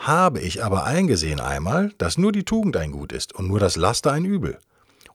Habe 0.00 0.40
ich 0.40 0.64
aber 0.64 0.84
eingesehen 0.84 1.40
einmal, 1.40 1.92
dass 1.98 2.16
nur 2.16 2.32
die 2.32 2.44
Tugend 2.44 2.76
ein 2.78 2.90
Gut 2.90 3.12
ist 3.12 3.34
und 3.34 3.48
nur 3.48 3.60
das 3.60 3.76
Laster 3.76 4.12
ein 4.12 4.24
Übel, 4.24 4.58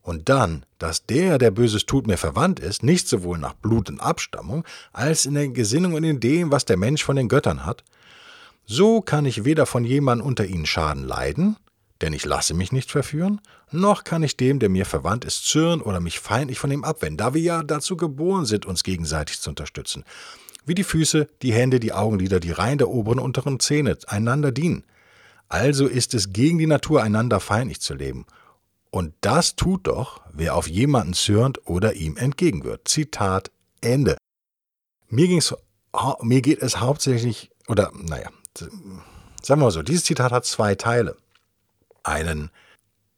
und 0.04 0.30
dann, 0.30 0.64
dass 0.78 1.08
der, 1.08 1.40
der 1.40 1.50
Böses 1.50 1.88
tut, 1.88 2.06
mir 2.06 2.20
verwandt 2.20 2.60
ist, 2.60 2.84
nicht 2.84 3.08
sowohl 3.08 3.40
nach 3.40 3.56
Blut 3.56 3.90
und 3.90 4.00
Abstammung, 4.00 4.64
als 4.94 5.26
in 5.26 5.34
der 5.34 5.48
Gesinnung 5.48 5.96
und 5.96 6.04
in 6.04 6.20
dem, 6.20 6.52
was 6.52 6.66
der 6.66 6.78
Mensch 6.78 7.04
von 7.04 7.16
den 7.16 7.28
Göttern 7.28 7.66
hat, 7.66 7.84
so 8.68 9.02
kann 9.02 9.26
ich 9.26 9.44
weder 9.44 9.66
von 9.66 9.84
jemandem 9.84 10.28
unter 10.28 10.46
ihnen 10.46 10.68
Schaden 10.68 11.04
leiden, 11.04 11.58
denn 12.02 12.14
ich 12.14 12.24
lasse 12.24 12.54
mich 12.54 12.72
nicht 12.72 12.92
verführen, 12.92 13.42
noch 13.72 14.04
kann 14.04 14.22
ich 14.22 14.38
dem, 14.38 14.60
der 14.60 14.70
mir 14.70 14.86
verwandt 14.86 15.26
ist, 15.26 15.48
zürnen 15.48 15.82
oder 15.82 16.00
mich 16.00 16.20
feindlich 16.20 16.60
von 16.60 16.70
ihm 16.70 16.84
abwenden, 16.84 17.18
da 17.18 17.34
wir 17.34 17.42
ja 17.42 17.64
dazu 17.64 17.98
geboren 17.98 18.46
sind, 18.46 18.68
uns 18.68 18.84
gegenseitig 18.84 19.42
zu 19.42 19.50
unterstützen 19.50 20.04
wie 20.66 20.76
die 20.76 20.84
Füße, 20.84 21.28
die 21.42 21.54
Hände, 21.54 21.80
die 21.80 21.94
Augenlider, 21.94 22.40
die 22.40 22.52
Reihen 22.52 22.78
der 22.78 22.90
oberen 22.90 23.20
und 23.20 23.26
unteren 23.26 23.60
Zähne 23.60 23.98
einander 24.08 24.52
dienen. 24.52 24.84
Also 25.48 25.88
ist 25.88 26.14
es 26.14 26.34
gegen 26.34 26.58
die 26.58 26.68
Natur, 26.68 27.04
einander 27.04 27.40
feindlich 27.40 27.80
zu 27.82 27.94
leben. 27.94 28.26
Und 28.90 29.14
das 29.22 29.56
tut 29.56 29.88
doch, 29.88 30.22
wer 30.34 30.56
auf 30.56 30.68
jemanden 30.68 31.14
zürnt 31.14 31.68
oder 31.68 31.94
ihm 31.94 32.18
entgegenwirkt. 32.18 32.88
Zitat 32.88 33.52
Ende. 33.82 34.18
Mir, 35.10 35.28
ging's, 35.28 35.54
mir 36.22 36.42
geht 36.42 36.62
es 36.62 36.80
hauptsächlich, 36.80 37.52
oder 37.68 37.92
naja, 37.94 38.30
sagen 38.58 39.62
wir 39.62 39.66
mal 39.66 39.72
so, 39.72 39.84
dieses 39.84 40.06
Zitat 40.06 40.32
hat 40.32 40.46
zwei 40.46 40.76
Teile. 40.76 41.18
Einen 42.04 42.52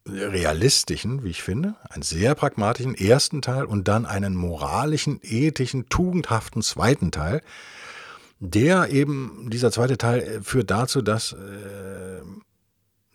realistischen, 0.10 1.24
wie 1.24 1.30
ich 1.30 1.44
finde, 1.44 1.76
einen 1.90 2.04
sehr 2.04 2.36
pragmatischen 2.36 2.96
ersten 2.96 3.42
Teil 3.42 3.66
und 3.66 3.88
dann 3.88 4.06
einen 4.06 4.36
moralischen, 4.36 5.20
ethischen, 5.22 5.90
tugendhaften 5.90 6.62
zweiten 6.62 7.12
Teil. 7.12 7.42
Der 8.40 8.90
eben, 8.92 9.50
dieser 9.50 9.72
zweite 9.72 9.98
Teil 9.98 10.20
äh, 10.22 10.42
führt 10.42 10.70
dazu, 10.70 11.02
dass 11.02 11.34
äh, 11.34 12.22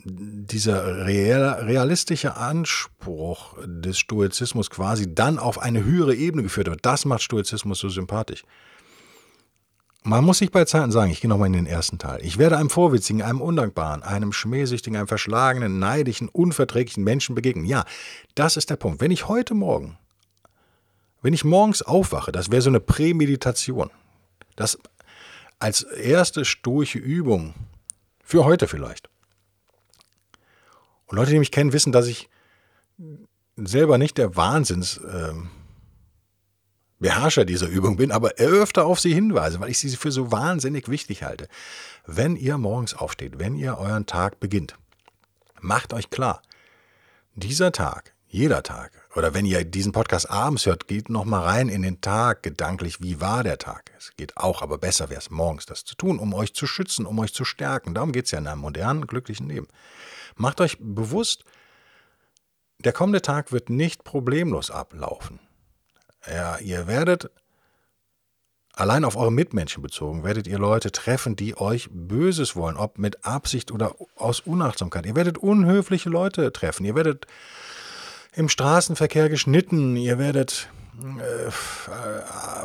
dieser 0.04 1.06
realistische 1.06 2.36
Anspruch 2.36 3.56
des 3.64 3.98
Stoizismus 3.98 4.68
quasi 4.68 5.14
dann 5.14 5.38
auf 5.38 5.60
eine 5.60 5.84
höhere 5.84 6.14
Ebene 6.16 6.42
geführt 6.42 6.66
wird. 6.66 6.84
Das 6.84 7.04
macht 7.04 7.22
Stoizismus 7.22 7.78
so 7.78 7.88
sympathisch. 7.88 8.42
Man 10.04 10.24
muss 10.24 10.38
sich 10.38 10.50
bei 10.50 10.64
Zeiten 10.64 10.90
sagen, 10.90 11.12
ich 11.12 11.20
gehe 11.20 11.28
nochmal 11.28 11.46
in 11.46 11.52
den 11.52 11.66
ersten 11.66 11.96
Teil. 11.96 12.18
Ich 12.24 12.36
werde 12.36 12.58
einem 12.58 12.70
Vorwitzigen, 12.70 13.22
einem 13.22 13.40
Undankbaren, 13.40 14.02
einem 14.02 14.32
Schmähsüchtigen, 14.32 14.96
einem 14.96 15.06
verschlagenen, 15.06 15.78
neidischen, 15.78 16.28
unverträglichen 16.28 17.04
Menschen 17.04 17.36
begegnen. 17.36 17.64
Ja, 17.64 17.84
das 18.34 18.56
ist 18.56 18.68
der 18.70 18.76
Punkt. 18.76 19.00
Wenn 19.00 19.12
ich 19.12 19.28
heute 19.28 19.54
Morgen, 19.54 19.96
wenn 21.22 21.34
ich 21.34 21.44
morgens 21.44 21.82
aufwache, 21.82 22.32
das 22.32 22.50
wäre 22.50 22.62
so 22.62 22.70
eine 22.70 22.80
Prämeditation, 22.80 23.90
das 24.56 24.76
als 25.60 25.84
erste 25.84 26.44
stoische 26.44 26.98
Übung 26.98 27.54
für 28.24 28.44
heute 28.44 28.66
vielleicht. 28.66 29.08
Und 31.06 31.16
Leute, 31.16 31.30
die 31.30 31.38
mich 31.38 31.52
kennen, 31.52 31.72
wissen, 31.72 31.92
dass 31.92 32.08
ich 32.08 32.28
selber 33.56 33.98
nicht 33.98 34.18
der 34.18 34.34
Wahnsinns... 34.34 34.96
Äh, 34.96 35.32
Beherrscher 37.02 37.44
dieser 37.44 37.66
Übung 37.66 37.96
bin, 37.96 38.12
aber 38.12 38.30
öfter 38.36 38.86
auf 38.86 39.00
sie 39.00 39.12
hinweise, 39.12 39.58
weil 39.60 39.70
ich 39.70 39.78
sie 39.78 39.90
für 39.96 40.12
so 40.12 40.30
wahnsinnig 40.30 40.88
wichtig 40.88 41.24
halte. 41.24 41.48
Wenn 42.06 42.36
ihr 42.36 42.56
morgens 42.58 42.94
aufsteht, 42.94 43.40
wenn 43.40 43.56
ihr 43.56 43.76
euren 43.76 44.06
Tag 44.06 44.38
beginnt, 44.38 44.76
macht 45.60 45.92
euch 45.92 46.10
klar, 46.10 46.42
dieser 47.34 47.72
Tag, 47.72 48.14
jeder 48.28 48.62
Tag, 48.62 48.92
oder 49.16 49.34
wenn 49.34 49.46
ihr 49.46 49.64
diesen 49.64 49.90
Podcast 49.90 50.30
abends 50.30 50.64
hört, 50.64 50.86
geht 50.86 51.10
noch 51.10 51.24
mal 51.24 51.40
rein 51.40 51.68
in 51.68 51.82
den 51.82 52.00
Tag 52.00 52.44
gedanklich, 52.44 53.02
wie 53.02 53.20
war 53.20 53.42
der 53.42 53.58
Tag? 53.58 53.90
Es 53.98 54.12
geht 54.16 54.36
auch, 54.36 54.62
aber 54.62 54.78
besser 54.78 55.10
wäre 55.10 55.20
es 55.20 55.28
morgens 55.28 55.66
das 55.66 55.84
zu 55.84 55.96
tun, 55.96 56.20
um 56.20 56.32
euch 56.32 56.54
zu 56.54 56.68
schützen, 56.68 57.04
um 57.04 57.18
euch 57.18 57.34
zu 57.34 57.44
stärken. 57.44 57.94
Darum 57.94 58.12
geht 58.12 58.26
es 58.26 58.30
ja 58.30 58.38
in 58.38 58.46
einem 58.46 58.60
modernen, 58.60 59.08
glücklichen 59.08 59.48
Leben. 59.48 59.66
Macht 60.36 60.60
euch 60.60 60.78
bewusst, 60.78 61.42
der 62.78 62.92
kommende 62.92 63.22
Tag 63.22 63.50
wird 63.50 63.70
nicht 63.70 64.04
problemlos 64.04 64.70
ablaufen. 64.70 65.40
Ja, 66.30 66.58
ihr 66.58 66.86
werdet 66.86 67.30
allein 68.74 69.04
auf 69.04 69.16
eure 69.16 69.32
Mitmenschen 69.32 69.82
bezogen, 69.82 70.24
werdet 70.24 70.46
ihr 70.46 70.58
Leute 70.58 70.92
treffen, 70.92 71.36
die 71.36 71.56
euch 71.56 71.88
Böses 71.90 72.56
wollen, 72.56 72.76
ob 72.76 72.98
mit 72.98 73.24
Absicht 73.24 73.70
oder 73.70 73.94
aus 74.16 74.40
Unachtsamkeit. 74.40 75.06
Ihr 75.06 75.16
werdet 75.16 75.38
unhöfliche 75.38 76.08
Leute 76.08 76.52
treffen. 76.52 76.84
Ihr 76.84 76.94
werdet 76.94 77.26
im 78.34 78.48
Straßenverkehr 78.48 79.28
geschnitten. 79.28 79.96
Ihr 79.96 80.18
werdet 80.18 80.68
äh, 81.02 81.50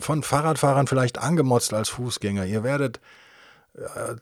von 0.02 0.24
Fahrradfahrern 0.24 0.88
vielleicht 0.88 1.18
angemotzt 1.18 1.74
als 1.74 1.90
Fußgänger. 1.90 2.46
Ihr 2.46 2.64
werdet 2.64 3.00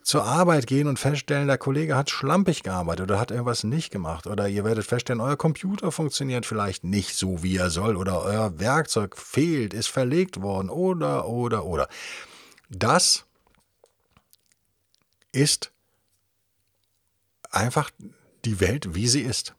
zur 0.02 0.24
Arbeit 0.24 0.66
gehen 0.66 0.86
und 0.86 0.98
feststellen, 0.98 1.48
der 1.48 1.56
Kollege 1.56 1.96
hat 1.96 2.10
schlampig 2.10 2.62
gearbeitet 2.62 3.04
oder 3.04 3.18
hat 3.18 3.30
irgendwas 3.30 3.64
nicht 3.64 3.90
gemacht. 3.90 4.26
Oder 4.26 4.48
ihr 4.48 4.64
werdet 4.64 4.84
feststellen, 4.84 5.20
euer 5.20 5.36
Computer 5.36 5.90
funktioniert 5.90 6.44
vielleicht 6.44 6.84
nicht 6.84 7.16
so, 7.16 7.42
wie 7.42 7.56
er 7.56 7.70
soll. 7.70 7.96
Oder 7.96 8.20
euer 8.22 8.58
Werkzeug 8.58 9.16
fehlt, 9.16 9.72
ist 9.72 9.86
verlegt 9.86 10.42
worden. 10.42 10.68
Oder, 10.68 11.26
oder, 11.26 11.64
oder. 11.64 11.88
Das 12.68 13.24
ist 15.32 15.72
einfach 17.50 17.90
die 18.44 18.60
Welt, 18.60 18.94
wie 18.94 19.08
sie 19.08 19.22
ist. 19.22 19.54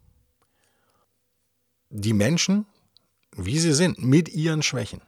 Die 1.90 2.14
Menschen, 2.14 2.68
wie 3.32 3.58
sie 3.58 3.74
sind, 3.74 3.98
mit 4.00 4.30
ihren 4.30 4.62
Schwächen. 4.62 5.02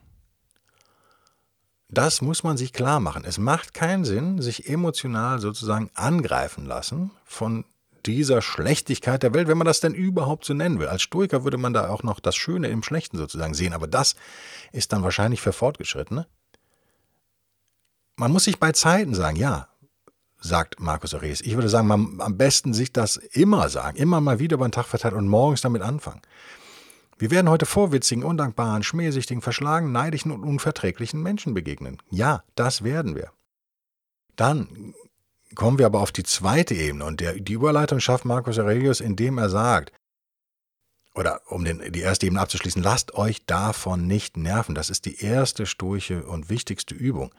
Das 1.92 2.22
muss 2.22 2.44
man 2.44 2.56
sich 2.56 2.72
klar 2.72 3.00
machen. 3.00 3.24
Es 3.24 3.38
macht 3.38 3.74
keinen 3.74 4.04
Sinn, 4.04 4.40
sich 4.40 4.68
emotional 4.68 5.40
sozusagen 5.40 5.90
angreifen 5.94 6.64
lassen 6.64 7.10
von 7.24 7.64
dieser 8.06 8.42
Schlechtigkeit 8.42 9.22
der 9.22 9.34
Welt, 9.34 9.48
wenn 9.48 9.58
man 9.58 9.66
das 9.66 9.80
denn 9.80 9.92
überhaupt 9.92 10.44
so 10.44 10.54
nennen 10.54 10.78
will. 10.78 10.86
Als 10.86 11.02
Stoiker 11.02 11.44
würde 11.44 11.58
man 11.58 11.72
da 11.72 11.88
auch 11.88 12.02
noch 12.02 12.20
das 12.20 12.36
Schöne 12.36 12.68
im 12.68 12.82
Schlechten 12.82 13.18
sozusagen 13.18 13.54
sehen, 13.54 13.72
aber 13.72 13.88
das 13.88 14.14
ist 14.72 14.92
dann 14.92 15.02
wahrscheinlich 15.02 15.40
für 15.40 15.52
Fortgeschrittene. 15.52 16.26
Man 18.16 18.32
muss 18.32 18.44
sich 18.44 18.58
bei 18.58 18.72
Zeiten 18.72 19.14
sagen, 19.14 19.36
ja, 19.36 19.68
sagt 20.40 20.80
Markus 20.80 21.12
Aurelius. 21.12 21.40
Ich 21.40 21.54
würde 21.54 21.68
sagen, 21.68 21.88
man 21.88 22.20
am 22.20 22.36
besten 22.38 22.72
sich 22.72 22.92
das 22.92 23.16
immer 23.16 23.68
sagen, 23.68 23.98
immer 23.98 24.20
mal 24.20 24.38
wieder 24.38 24.54
über 24.54 24.68
den 24.68 24.72
Tag 24.72 24.86
verteilt 24.86 25.14
und 25.14 25.28
morgens 25.28 25.60
damit 25.60 25.82
anfangen. 25.82 26.22
Wir 27.20 27.30
werden 27.30 27.50
heute 27.50 27.66
vorwitzigen, 27.66 28.24
undankbaren, 28.24 28.82
schmähsüchtigen, 28.82 29.42
verschlagenen, 29.42 29.92
neidischen 29.92 30.30
und 30.30 30.42
unverträglichen 30.42 31.22
Menschen 31.22 31.52
begegnen. 31.52 31.98
Ja, 32.08 32.42
das 32.54 32.82
werden 32.82 33.14
wir. 33.14 33.30
Dann 34.36 34.94
kommen 35.54 35.78
wir 35.78 35.84
aber 35.84 36.00
auf 36.00 36.12
die 36.12 36.22
zweite 36.22 36.74
Ebene 36.74 37.04
und 37.04 37.20
der, 37.20 37.34
die 37.34 37.52
Überleitung 37.52 38.00
schafft 38.00 38.24
Markus 38.24 38.58
Aurelius, 38.58 39.02
indem 39.02 39.36
er 39.36 39.50
sagt, 39.50 39.92
oder 41.14 41.42
um 41.48 41.62
den, 41.62 41.92
die 41.92 42.00
erste 42.00 42.24
Ebene 42.24 42.40
abzuschließen, 42.40 42.82
lasst 42.82 43.12
euch 43.12 43.44
davon 43.44 44.06
nicht 44.06 44.38
nerven. 44.38 44.74
Das 44.74 44.88
ist 44.88 45.04
die 45.04 45.22
erste 45.22 45.66
stoische 45.66 46.24
und 46.24 46.48
wichtigste 46.48 46.94
Übung 46.94 47.34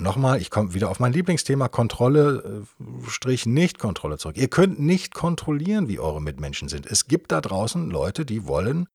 nochmal, 0.00 0.40
ich 0.40 0.50
komme 0.50 0.74
wieder 0.74 0.90
auf 0.90 1.00
mein 1.00 1.12
Lieblingsthema 1.12 1.68
Kontrolle, 1.68 2.64
äh, 2.80 3.10
Strich 3.10 3.46
Nicht-Kontrolle 3.46 4.18
zurück. 4.18 4.36
Ihr 4.36 4.48
könnt 4.48 4.80
nicht 4.80 5.14
kontrollieren, 5.14 5.88
wie 5.88 6.00
eure 6.00 6.20
Mitmenschen 6.20 6.68
sind. 6.68 6.86
Es 6.86 7.06
gibt 7.06 7.32
da 7.32 7.40
draußen 7.40 7.90
Leute, 7.90 8.24
die 8.24 8.46
wollen 8.46 8.86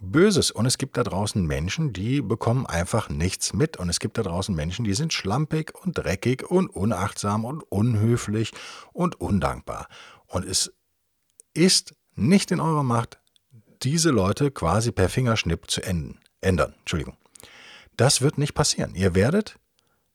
Böses 0.00 0.50
und 0.50 0.66
es 0.66 0.76
gibt 0.76 0.98
da 0.98 1.04
draußen 1.04 1.44
Menschen, 1.46 1.92
die 1.92 2.20
bekommen 2.20 2.66
einfach 2.66 3.08
nichts 3.08 3.54
mit 3.54 3.78
und 3.78 3.88
es 3.88 3.98
gibt 3.98 4.18
da 4.18 4.22
draußen 4.22 4.54
Menschen, 4.54 4.84
die 4.84 4.92
sind 4.92 5.12
schlampig 5.12 5.72
und 5.74 5.96
dreckig 5.96 6.50
und 6.50 6.68
unachtsam 6.68 7.46
und 7.46 7.62
unhöflich 7.62 8.52
und 8.92 9.18
undankbar. 9.20 9.88
Und 10.26 10.44
es 10.44 10.72
ist 11.54 11.94
nicht 12.14 12.50
in 12.50 12.60
eurer 12.60 12.82
Macht, 12.82 13.18
diese 13.82 14.10
Leute 14.10 14.50
quasi 14.50 14.92
per 14.92 15.08
Fingerschnipp 15.08 15.70
zu 15.70 15.82
enden, 15.82 16.20
ändern. 16.40 16.74
Entschuldigung. 16.80 17.16
Das 17.96 18.20
wird 18.20 18.36
nicht 18.36 18.54
passieren. 18.54 18.94
Ihr 18.94 19.14
werdet 19.14 19.58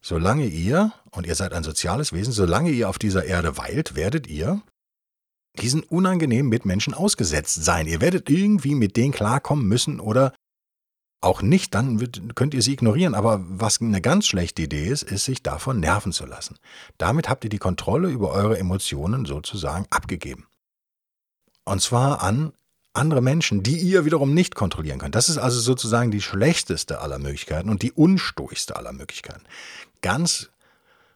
Solange 0.01 0.45
ihr, 0.45 0.93
und 1.11 1.27
ihr 1.27 1.35
seid 1.35 1.53
ein 1.53 1.63
soziales 1.63 2.11
Wesen, 2.11 2.33
solange 2.33 2.71
ihr 2.71 2.89
auf 2.89 2.97
dieser 2.97 3.25
Erde 3.25 3.57
weilt, 3.57 3.95
werdet 3.95 4.27
ihr 4.27 4.61
diesen 5.59 5.83
unangenehmen 5.83 6.49
Mitmenschen 6.49 6.93
ausgesetzt 6.93 7.63
sein. 7.63 7.85
Ihr 7.85 8.01
werdet 8.01 8.29
irgendwie 8.29 8.73
mit 8.73 8.97
denen 8.97 9.11
klarkommen 9.11 9.67
müssen 9.67 9.99
oder 9.99 10.33
auch 11.23 11.43
nicht, 11.43 11.75
dann 11.75 11.99
wird, 11.99 12.35
könnt 12.35 12.55
ihr 12.55 12.63
sie 12.63 12.73
ignorieren. 12.73 13.13
Aber 13.13 13.41
was 13.47 13.79
eine 13.79 14.01
ganz 14.01 14.25
schlechte 14.25 14.63
Idee 14.63 14.87
ist, 14.87 15.03
ist, 15.03 15.25
sich 15.25 15.43
davon 15.43 15.79
nerven 15.79 16.11
zu 16.11 16.25
lassen. 16.25 16.57
Damit 16.97 17.29
habt 17.29 17.43
ihr 17.43 17.49
die 17.51 17.59
Kontrolle 17.59 18.09
über 18.09 18.31
eure 18.31 18.57
Emotionen 18.57 19.25
sozusagen 19.25 19.85
abgegeben. 19.91 20.47
Und 21.63 21.81
zwar 21.81 22.23
an 22.23 22.53
andere 22.93 23.21
Menschen, 23.21 23.61
die 23.63 23.77
ihr 23.77 24.03
wiederum 24.03 24.33
nicht 24.33 24.55
kontrollieren 24.55 24.99
könnt. 24.99 25.15
Das 25.15 25.29
ist 25.29 25.37
also 25.37 25.59
sozusagen 25.59 26.11
die 26.11 26.21
schlechteste 26.21 26.99
aller 26.99 27.19
Möglichkeiten 27.19 27.69
und 27.69 27.83
die 27.83 27.91
unstoichste 27.91 28.75
aller 28.75 28.91
Möglichkeiten. 28.91 29.43
Ganz 30.01 30.49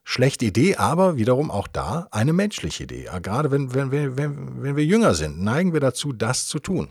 schlechte 0.04 0.46
Idee, 0.46 0.76
aber 0.78 1.18
wiederum 1.18 1.52
auch 1.52 1.68
da 1.68 2.08
eine 2.12 2.34
menschliche 2.34 2.84
Idee. 2.84 3.10
Gerade 3.22 3.52
wenn, 3.52 3.74
wenn, 3.74 3.92
wenn, 3.92 4.18
wenn, 4.18 4.64
wenn 4.64 4.76
wir 4.76 4.86
jünger 4.86 5.16
sind, 5.16 5.42
neigen 5.42 5.74
wir 5.74 5.80
dazu, 5.80 6.14
das 6.14 6.48
zu 6.48 6.60
tun. 6.60 6.90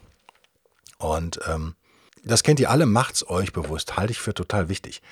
Und 0.98 1.40
ähm, 1.46 1.74
das 2.24 2.42
kennt 2.42 2.61
ihr 2.61 2.70
alle, 2.70 2.87
macht's 2.87 3.28
euch 3.28 3.52
bewusst, 3.52 3.96
halte 3.96 4.12
ich 4.12 4.18
für 4.18 4.35
total 4.35 4.68
wichtig. 4.68 5.02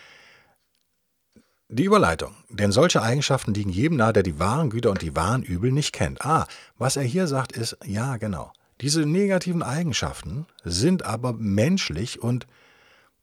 Die 1.68 1.84
Überleitung. 1.84 2.34
Denn 2.50 2.72
solche 2.72 3.00
Eigenschaften 3.00 3.54
liegen 3.54 3.70
jedem 3.70 3.96
nahe, 3.96 4.12
der 4.12 4.22
die 4.22 4.38
wahren 4.38 4.70
Güter 4.70 4.90
und 4.90 5.00
die 5.00 5.16
wahren 5.16 5.42
Übel 5.42 5.72
nicht 5.72 5.92
kennt. 5.92 6.22
Ah, 6.24 6.46
was 6.76 6.96
er 6.96 7.02
hier 7.02 7.26
sagt, 7.26 7.52
ist, 7.52 7.78
ja, 7.84 8.18
genau. 8.18 8.52
Diese 8.82 9.06
negativen 9.06 9.62
Eigenschaften 9.62 10.46
sind 10.64 11.04
aber 11.04 11.32
menschlich 11.32 12.22
und 12.22 12.46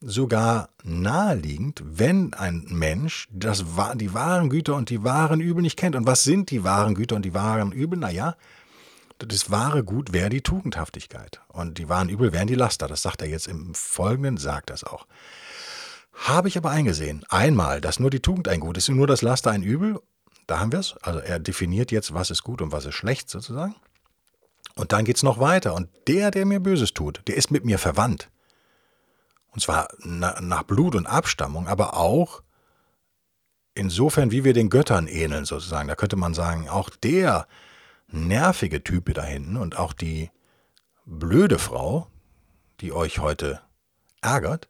sogar 0.01 0.69
naheliegend, 0.83 1.81
wenn 1.85 2.33
ein 2.33 2.65
Mensch 2.69 3.27
das, 3.31 3.65
die 3.95 4.13
wahren 4.13 4.49
Güter 4.49 4.75
und 4.75 4.89
die 4.89 5.03
wahren 5.03 5.41
Übel 5.41 5.61
nicht 5.61 5.77
kennt. 5.77 5.95
Und 5.95 6.07
was 6.07 6.23
sind 6.23 6.51
die 6.51 6.63
wahren 6.63 6.95
Güter 6.95 7.15
und 7.15 7.25
die 7.25 7.33
wahren 7.33 7.71
Übel? 7.71 7.99
Naja, 7.99 8.35
das 9.19 9.51
wahre 9.51 9.83
Gut 9.83 10.13
wäre 10.13 10.29
die 10.29 10.41
Tugendhaftigkeit. 10.41 11.41
Und 11.49 11.77
die 11.77 11.89
wahren 11.89 12.09
Übel 12.09 12.31
wären 12.31 12.47
die 12.47 12.55
Laster. 12.55 12.87
Das 12.87 13.01
sagt 13.01 13.21
er 13.21 13.27
jetzt 13.27 13.47
im 13.47 13.73
Folgenden, 13.75 14.37
sagt 14.37 14.69
das 14.69 14.83
auch. 14.83 15.05
Habe 16.13 16.47
ich 16.47 16.57
aber 16.57 16.69
eingesehen, 16.69 17.25
einmal, 17.29 17.81
dass 17.81 17.99
nur 17.99 18.09
die 18.09 18.21
Tugend 18.21 18.47
ein 18.47 18.59
Gut 18.59 18.77
ist 18.77 18.89
und 18.89 18.97
nur 18.97 19.07
das 19.07 19.21
Laster 19.21 19.51
ein 19.51 19.63
Übel. 19.63 19.99
Da 20.47 20.59
haben 20.59 20.71
wir 20.71 20.79
es. 20.79 20.95
Also 21.01 21.19
er 21.19 21.39
definiert 21.39 21.91
jetzt, 21.91 22.13
was 22.13 22.31
ist 22.31 22.43
gut 22.43 22.61
und 22.61 22.71
was 22.71 22.85
ist 22.85 22.95
schlecht 22.95 23.29
sozusagen. 23.29 23.75
Und 24.75 24.93
dann 24.93 25.03
geht 25.03 25.17
es 25.17 25.23
noch 25.23 25.39
weiter. 25.39 25.75
Und 25.75 25.89
der, 26.07 26.31
der 26.31 26.45
mir 26.45 26.61
Böses 26.61 26.93
tut, 26.93 27.21
der 27.27 27.35
ist 27.35 27.51
mit 27.51 27.65
mir 27.65 27.77
verwandt. 27.77 28.29
Und 29.59 29.63
zwar 29.63 29.89
nach 29.99 30.63
Blut 30.63 30.95
und 30.95 31.05
Abstammung, 31.05 31.67
aber 31.67 31.97
auch 31.97 32.43
insofern, 33.73 34.31
wie 34.31 34.45
wir 34.45 34.53
den 34.53 34.69
Göttern 34.69 35.05
ähneln, 35.05 35.43
sozusagen. 35.43 35.89
Da 35.89 35.95
könnte 35.95 36.15
man 36.15 36.33
sagen, 36.33 36.69
auch 36.69 36.89
der 36.89 37.45
nervige 38.07 38.85
Typ 38.85 39.13
da 39.13 39.21
hinten 39.21 39.57
und 39.57 39.77
auch 39.77 39.91
die 39.91 40.31
blöde 41.05 41.59
Frau, 41.59 42.07
die 42.79 42.93
euch 42.93 43.19
heute 43.19 43.59
ärgert, 44.21 44.69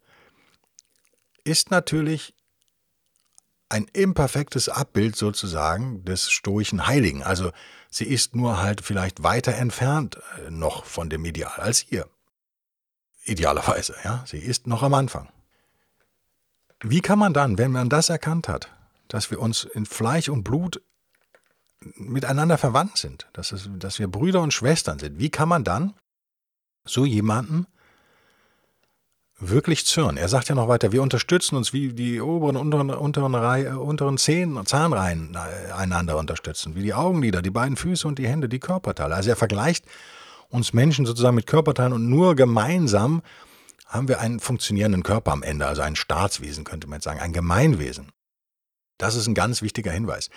ist 1.43 1.69
natürlich 1.69 2.33
ein 3.69 3.85
imperfektes 3.93 4.69
Abbild 4.69 5.15
sozusagen 5.15 6.03
des 6.03 6.31
stoischen 6.31 6.87
Heiligen. 6.87 7.21
Also 7.21 7.51
sie 7.91 8.05
ist 8.05 8.35
nur 8.35 8.59
halt 8.59 8.81
vielleicht 8.81 9.21
weiter 9.21 9.53
entfernt 9.53 10.17
äh, 10.47 10.49
noch 10.49 10.85
von 10.85 11.11
dem 11.11 11.25
Ideal 11.25 11.59
als 11.59 11.91
ihr. 11.91 12.09
Idealerweise, 13.29 13.95
ja. 14.03 14.23
Sie 14.25 14.39
ist 14.39 14.67
noch 14.67 14.83
am 14.83 14.93
Anfang. 14.93 15.29
Wie 16.81 17.01
kann 17.01 17.19
man 17.19 17.33
dann, 17.33 17.57
wenn 17.57 17.71
man 17.71 17.89
das 17.89 18.09
erkannt 18.09 18.47
hat, 18.47 18.71
dass 19.07 19.31
wir 19.31 19.39
uns 19.39 19.65
in 19.65 19.85
Fleisch 19.85 20.29
und 20.29 20.43
Blut 20.43 20.81
miteinander 21.95 22.57
verwandt 22.57 22.97
sind, 22.97 23.27
dass, 23.33 23.51
es, 23.51 23.69
dass 23.77 23.99
wir 23.99 24.07
Brüder 24.07 24.41
und 24.41 24.53
Schwestern 24.53 24.99
sind, 24.99 25.19
wie 25.19 25.29
kann 25.29 25.49
man 25.49 25.63
dann 25.63 25.93
so 26.85 27.05
jemanden 27.05 27.67
wirklich 29.39 29.85
zürnen? 29.85 30.17
Er 30.17 30.27
sagt 30.27 30.49
ja 30.49 30.55
noch 30.55 30.67
weiter, 30.67 30.91
wir 30.91 31.01
unterstützen 31.01 31.55
uns, 31.55 31.71
wie 31.71 31.93
die 31.93 32.19
oberen 32.19 32.57
und 32.57 32.73
unteren, 32.73 32.89
unteren, 32.89 33.35
Reihe, 33.35 33.79
unteren 33.79 34.17
Zähn, 34.17 34.65
Zahnreihen 34.65 35.35
äh, 35.35 35.71
einander 35.71 36.17
unterstützen, 36.17 36.75
wie 36.75 36.83
die 36.83 36.93
Augenlider, 36.93 37.41
die 37.41 37.51
beiden 37.51 37.77
Füße 37.77 38.07
und 38.07 38.19
die 38.19 38.27
Hände, 38.27 38.49
die 38.49 38.59
Körperteile. 38.59 39.15
Also 39.15 39.29
er 39.29 39.35
vergleicht 39.35 39.85
uns 40.49 40.73
Menschen 40.73 41.05
sozusagen 41.05 41.35
mit 41.35 41.47
Körperteilen 41.47 41.93
und 41.93 42.09
nur 42.09 42.35
gemeinsam 42.35 43.21
haben 43.85 44.07
wir 44.07 44.19
einen 44.19 44.39
funktionierenden 44.39 45.03
Körper 45.03 45.31
am 45.31 45.43
Ende, 45.43 45.65
also 45.65 45.81
ein 45.81 45.95
Staatswesen 45.95 46.63
könnte 46.63 46.87
man 46.87 46.97
jetzt 46.97 47.05
sagen, 47.05 47.19
ein 47.19 47.33
Gemeinwesen. 47.33 48.11
Das 48.97 49.15
ist 49.15 49.27
ein 49.27 49.33
ganz 49.33 49.61
wichtiger 49.61 49.91
Hinweis. 49.91 50.29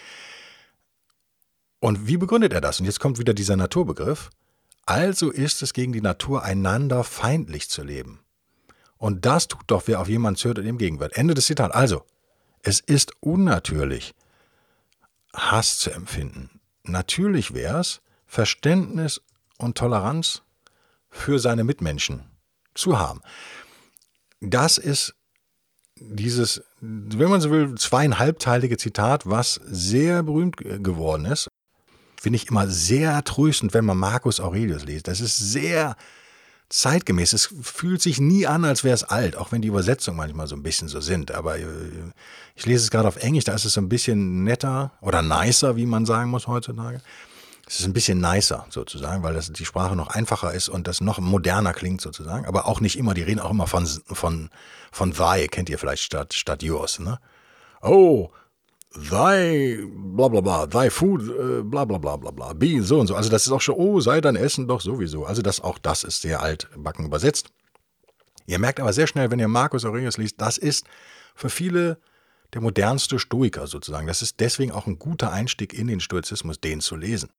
Und 1.80 2.06
wie 2.06 2.16
begründet 2.16 2.52
er 2.52 2.60
das? 2.60 2.80
Und 2.80 2.86
jetzt 2.86 3.00
kommt 3.00 3.18
wieder 3.18 3.34
dieser 3.34 3.56
Naturbegriff. 3.56 4.30
Also 4.86 5.30
ist 5.30 5.62
es 5.62 5.72
gegen 5.72 5.92
die 5.92 6.00
Natur, 6.00 6.44
einander 6.44 7.04
feindlich 7.04 7.68
zu 7.68 7.82
leben. 7.82 8.20
Und 8.96 9.26
das 9.26 9.48
tut 9.48 9.64
doch, 9.66 9.82
wer 9.86 10.00
auf 10.00 10.08
jemanden 10.08 10.38
zählt 10.38 10.58
und 10.58 10.66
ihm 10.66 10.78
gegenwart. 10.78 11.16
Ende 11.16 11.34
des 11.34 11.46
Zitats. 11.46 11.74
Also, 11.74 12.04
es 12.62 12.78
ist 12.78 13.12
unnatürlich, 13.20 14.14
Hass 15.34 15.78
zu 15.78 15.90
empfinden. 15.90 16.60
Natürlich 16.84 17.52
wäre 17.52 17.80
es, 17.80 18.00
Verständnis 18.26 19.20
und 19.62 19.76
Toleranz 19.76 20.42
für 21.10 21.38
seine 21.38 21.64
Mitmenschen 21.64 22.22
zu 22.74 22.98
haben. 22.98 23.20
Das 24.40 24.78
ist 24.78 25.14
dieses, 25.96 26.62
wenn 26.80 27.30
man 27.30 27.40
so 27.40 27.50
will, 27.50 27.74
zweieinhalbteilige 27.76 28.76
Zitat, 28.76 29.28
was 29.28 29.60
sehr 29.64 30.22
berühmt 30.22 30.56
geworden 30.56 31.26
ist, 31.26 31.48
finde 32.20 32.36
ich 32.36 32.48
immer 32.48 32.68
sehr 32.68 33.22
tröstend, 33.24 33.74
wenn 33.74 33.84
man 33.84 33.98
Marcus 33.98 34.40
Aurelius 34.40 34.84
liest. 34.84 35.08
Das 35.08 35.20
ist 35.20 35.36
sehr 35.38 35.96
zeitgemäß. 36.68 37.32
Es 37.32 37.52
fühlt 37.62 38.00
sich 38.00 38.20
nie 38.20 38.46
an, 38.46 38.64
als 38.64 38.82
wäre 38.82 38.94
es 38.94 39.04
alt, 39.04 39.36
auch 39.36 39.52
wenn 39.52 39.60
die 39.60 39.68
Übersetzungen 39.68 40.16
manchmal 40.16 40.46
so 40.46 40.56
ein 40.56 40.62
bisschen 40.62 40.88
so 40.88 41.00
sind. 41.00 41.32
Aber 41.32 41.58
äh, 41.58 41.66
ich 42.54 42.64
lese 42.64 42.84
es 42.84 42.90
gerade 42.90 43.08
auf 43.08 43.16
Englisch, 43.16 43.44
da 43.44 43.54
ist 43.54 43.64
es 43.64 43.74
so 43.74 43.80
ein 43.80 43.88
bisschen 43.88 44.44
netter 44.44 44.92
oder 45.00 45.20
nicer, 45.22 45.76
wie 45.76 45.86
man 45.86 46.06
sagen 46.06 46.30
muss 46.30 46.46
heutzutage. 46.46 47.00
Es 47.72 47.80
ist 47.80 47.86
ein 47.86 47.94
bisschen 47.94 48.20
nicer 48.20 48.66
sozusagen, 48.68 49.22
weil 49.22 49.32
das, 49.32 49.50
die 49.50 49.64
Sprache 49.64 49.96
noch 49.96 50.08
einfacher 50.08 50.52
ist 50.52 50.68
und 50.68 50.86
das 50.86 51.00
noch 51.00 51.18
moderner 51.20 51.72
klingt 51.72 52.02
sozusagen. 52.02 52.44
Aber 52.44 52.66
auch 52.66 52.82
nicht 52.82 52.98
immer, 52.98 53.14
die 53.14 53.22
reden 53.22 53.40
auch 53.40 53.50
immer 53.50 53.66
von, 53.66 53.86
von, 53.86 54.50
von 54.90 55.12
thy, 55.14 55.48
kennt 55.48 55.70
ihr 55.70 55.78
vielleicht 55.78 56.02
statt, 56.02 56.34
statt 56.34 56.62
yours. 56.62 56.98
Ne? 56.98 57.18
Oh, 57.80 58.28
thy, 58.92 59.82
bla 59.86 60.28
bla 60.28 60.42
bla, 60.42 60.66
thy 60.66 60.90
food, 60.90 61.22
äh, 61.22 61.62
bla 61.62 61.86
bla 61.86 61.96
bla 61.96 62.16
bla 62.18 62.30
bla, 62.30 62.52
be 62.52 62.82
so 62.82 63.00
und 63.00 63.06
so. 63.06 63.16
Also 63.16 63.30
das 63.30 63.46
ist 63.46 63.52
auch 63.52 63.62
schon, 63.62 63.76
oh, 63.76 64.00
sei 64.00 64.20
dein 64.20 64.36
Essen 64.36 64.68
doch 64.68 64.82
sowieso. 64.82 65.24
Also 65.24 65.40
das, 65.40 65.62
auch 65.62 65.78
das 65.78 66.04
ist 66.04 66.20
sehr 66.20 66.42
altbacken 66.42 67.06
übersetzt. 67.06 67.52
Ihr 68.44 68.58
merkt 68.58 68.80
aber 68.80 68.92
sehr 68.92 69.06
schnell, 69.06 69.30
wenn 69.30 69.38
ihr 69.38 69.48
Markus 69.48 69.86
Aurelius 69.86 70.18
liest, 70.18 70.38
das 70.42 70.58
ist 70.58 70.84
für 71.34 71.48
viele 71.48 71.96
der 72.52 72.60
modernste 72.60 73.18
Stoiker 73.18 73.66
sozusagen. 73.66 74.08
Das 74.08 74.20
ist 74.20 74.40
deswegen 74.40 74.72
auch 74.72 74.86
ein 74.86 74.98
guter 74.98 75.32
Einstieg 75.32 75.72
in 75.72 75.86
den 75.86 76.00
Stoizismus, 76.00 76.60
den 76.60 76.82
zu 76.82 76.96
lesen. 76.96 77.30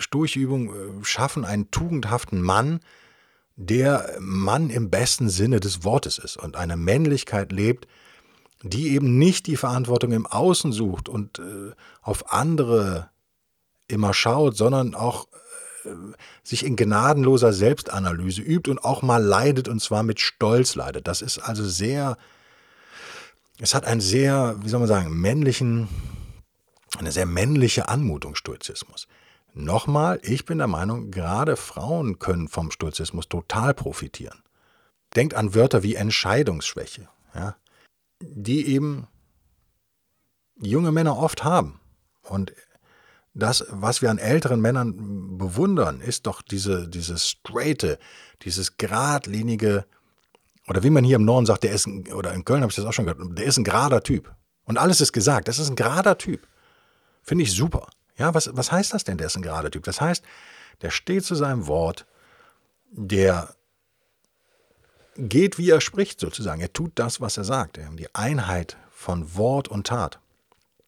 Stoichübungen 0.00 1.00
äh, 1.00 1.04
schaffen 1.04 1.44
einen 1.44 1.70
tugendhaften 1.70 2.42
Mann, 2.42 2.80
der 3.56 4.16
Mann 4.18 4.70
im 4.70 4.90
besten 4.90 5.28
Sinne 5.28 5.60
des 5.60 5.84
Wortes 5.84 6.18
ist 6.18 6.36
und 6.36 6.56
eine 6.56 6.76
Männlichkeit 6.76 7.52
lebt, 7.52 7.86
die 8.62 8.88
eben 8.88 9.18
nicht 9.18 9.46
die 9.46 9.56
Verantwortung 9.56 10.12
im 10.12 10.26
Außen 10.26 10.72
sucht 10.72 11.08
und 11.08 11.38
äh, 11.38 11.72
auf 12.00 12.32
andere 12.32 13.10
immer 13.88 14.14
schaut, 14.14 14.56
sondern 14.56 14.94
auch 14.94 15.28
äh, 15.84 15.90
sich 16.42 16.64
in 16.64 16.76
gnadenloser 16.76 17.52
Selbstanalyse 17.52 18.42
übt 18.42 18.70
und 18.70 18.82
auch 18.82 19.02
mal 19.02 19.22
leidet 19.22 19.68
und 19.68 19.80
zwar 19.80 20.02
mit 20.02 20.20
Stolz 20.20 20.74
leidet. 20.74 21.06
Das 21.06 21.22
ist 21.22 21.38
also 21.38 21.66
sehr, 21.66 22.16
es 23.58 23.74
hat 23.74 23.84
einen 23.84 24.00
sehr, 24.00 24.56
wie 24.62 24.68
soll 24.68 24.80
man 24.80 24.88
sagen, 24.88 25.20
männlichen, 25.20 25.88
eine 26.98 27.12
sehr 27.12 27.26
männliche 27.26 27.88
Anmutung, 27.88 28.34
Stoizismus. 28.34 29.06
Nochmal, 29.52 30.20
ich 30.22 30.44
bin 30.44 30.58
der 30.58 30.66
Meinung, 30.66 31.10
gerade 31.10 31.56
Frauen 31.56 32.18
können 32.18 32.48
vom 32.48 32.70
Stoizismus 32.70 33.28
total 33.28 33.74
profitieren. 33.74 34.42
Denkt 35.16 35.34
an 35.34 35.54
Wörter 35.54 35.82
wie 35.82 35.96
Entscheidungsschwäche, 35.96 37.08
ja, 37.34 37.56
die 38.20 38.66
eben 38.68 39.08
junge 40.60 40.92
Männer 40.92 41.18
oft 41.18 41.42
haben. 41.42 41.80
Und 42.22 42.52
das, 43.34 43.64
was 43.70 44.02
wir 44.02 44.10
an 44.10 44.18
älteren 44.18 44.60
Männern 44.60 45.38
bewundern, 45.38 46.00
ist 46.00 46.26
doch 46.26 46.42
diese, 46.42 46.88
dieses 46.88 47.28
straighte, 47.28 47.98
dieses 48.42 48.76
geradlinige, 48.76 49.84
oder 50.68 50.82
wie 50.82 50.90
man 50.90 51.04
hier 51.04 51.16
im 51.16 51.24
Norden 51.24 51.46
sagt, 51.46 51.64
der 51.64 51.72
ist 51.72 51.86
ein, 51.86 52.12
oder 52.12 52.32
in 52.32 52.44
Köln 52.44 52.62
habe 52.62 52.70
ich 52.70 52.76
das 52.76 52.84
auch 52.84 52.92
schon 52.92 53.06
gehört, 53.06 53.38
der 53.38 53.44
ist 53.44 53.56
ein 53.56 53.64
gerader 53.64 54.02
Typ. 54.02 54.34
Und 54.64 54.78
alles 54.78 55.00
ist 55.00 55.12
gesagt, 55.12 55.48
das 55.48 55.58
ist 55.58 55.70
ein 55.70 55.76
gerader 55.76 56.18
Typ. 56.18 56.46
Finde 57.22 57.44
ich 57.44 57.52
super. 57.52 57.88
Ja, 58.20 58.34
was, 58.34 58.50
was 58.54 58.70
heißt 58.70 58.92
das 58.92 59.04
denn, 59.04 59.16
der 59.16 59.28
ist 59.28 59.36
ein 59.36 59.42
gerader 59.42 59.70
Typ? 59.70 59.84
Das 59.84 59.98
heißt, 59.98 60.22
der 60.82 60.90
steht 60.90 61.24
zu 61.24 61.34
seinem 61.34 61.66
Wort, 61.66 62.04
der 62.90 63.54
geht, 65.16 65.56
wie 65.56 65.70
er 65.70 65.80
spricht, 65.80 66.20
sozusagen. 66.20 66.60
Er 66.60 66.70
tut 66.70 66.92
das, 66.96 67.22
was 67.22 67.38
er 67.38 67.44
sagt. 67.44 67.78
Er 67.78 67.86
hat 67.86 67.98
die 67.98 68.14
Einheit 68.14 68.76
von 68.90 69.36
Wort 69.36 69.68
und 69.68 69.86
Tat. 69.86 70.20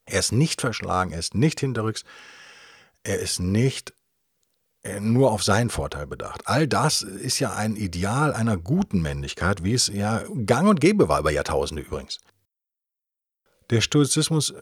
Er 0.05 0.19
ist 0.19 0.31
nicht 0.31 0.61
verschlagen, 0.61 1.11
er 1.11 1.17
ist 1.17 1.33
nicht 1.33 1.59
hinterrücks, 1.59 2.03
er 3.01 3.17
ist 3.17 3.39
nicht 3.39 3.95
äh, 4.83 4.99
nur 4.99 5.31
auf 5.31 5.43
seinen 5.43 5.71
Vorteil 5.71 6.05
bedacht. 6.05 6.47
All 6.47 6.67
das 6.67 7.01
ist 7.01 7.39
ja 7.39 7.55
ein 7.55 7.75
Ideal 7.75 8.31
einer 8.31 8.57
guten 8.57 9.01
Männlichkeit, 9.01 9.63
wie 9.63 9.73
es 9.73 9.87
ja 9.87 10.21
gang 10.45 10.69
und 10.69 10.79
gäbe 10.79 11.09
war 11.09 11.19
über 11.21 11.31
Jahrtausende 11.31 11.81
übrigens. 11.81 12.19
Der 13.71 13.81
Stoizismus 13.81 14.53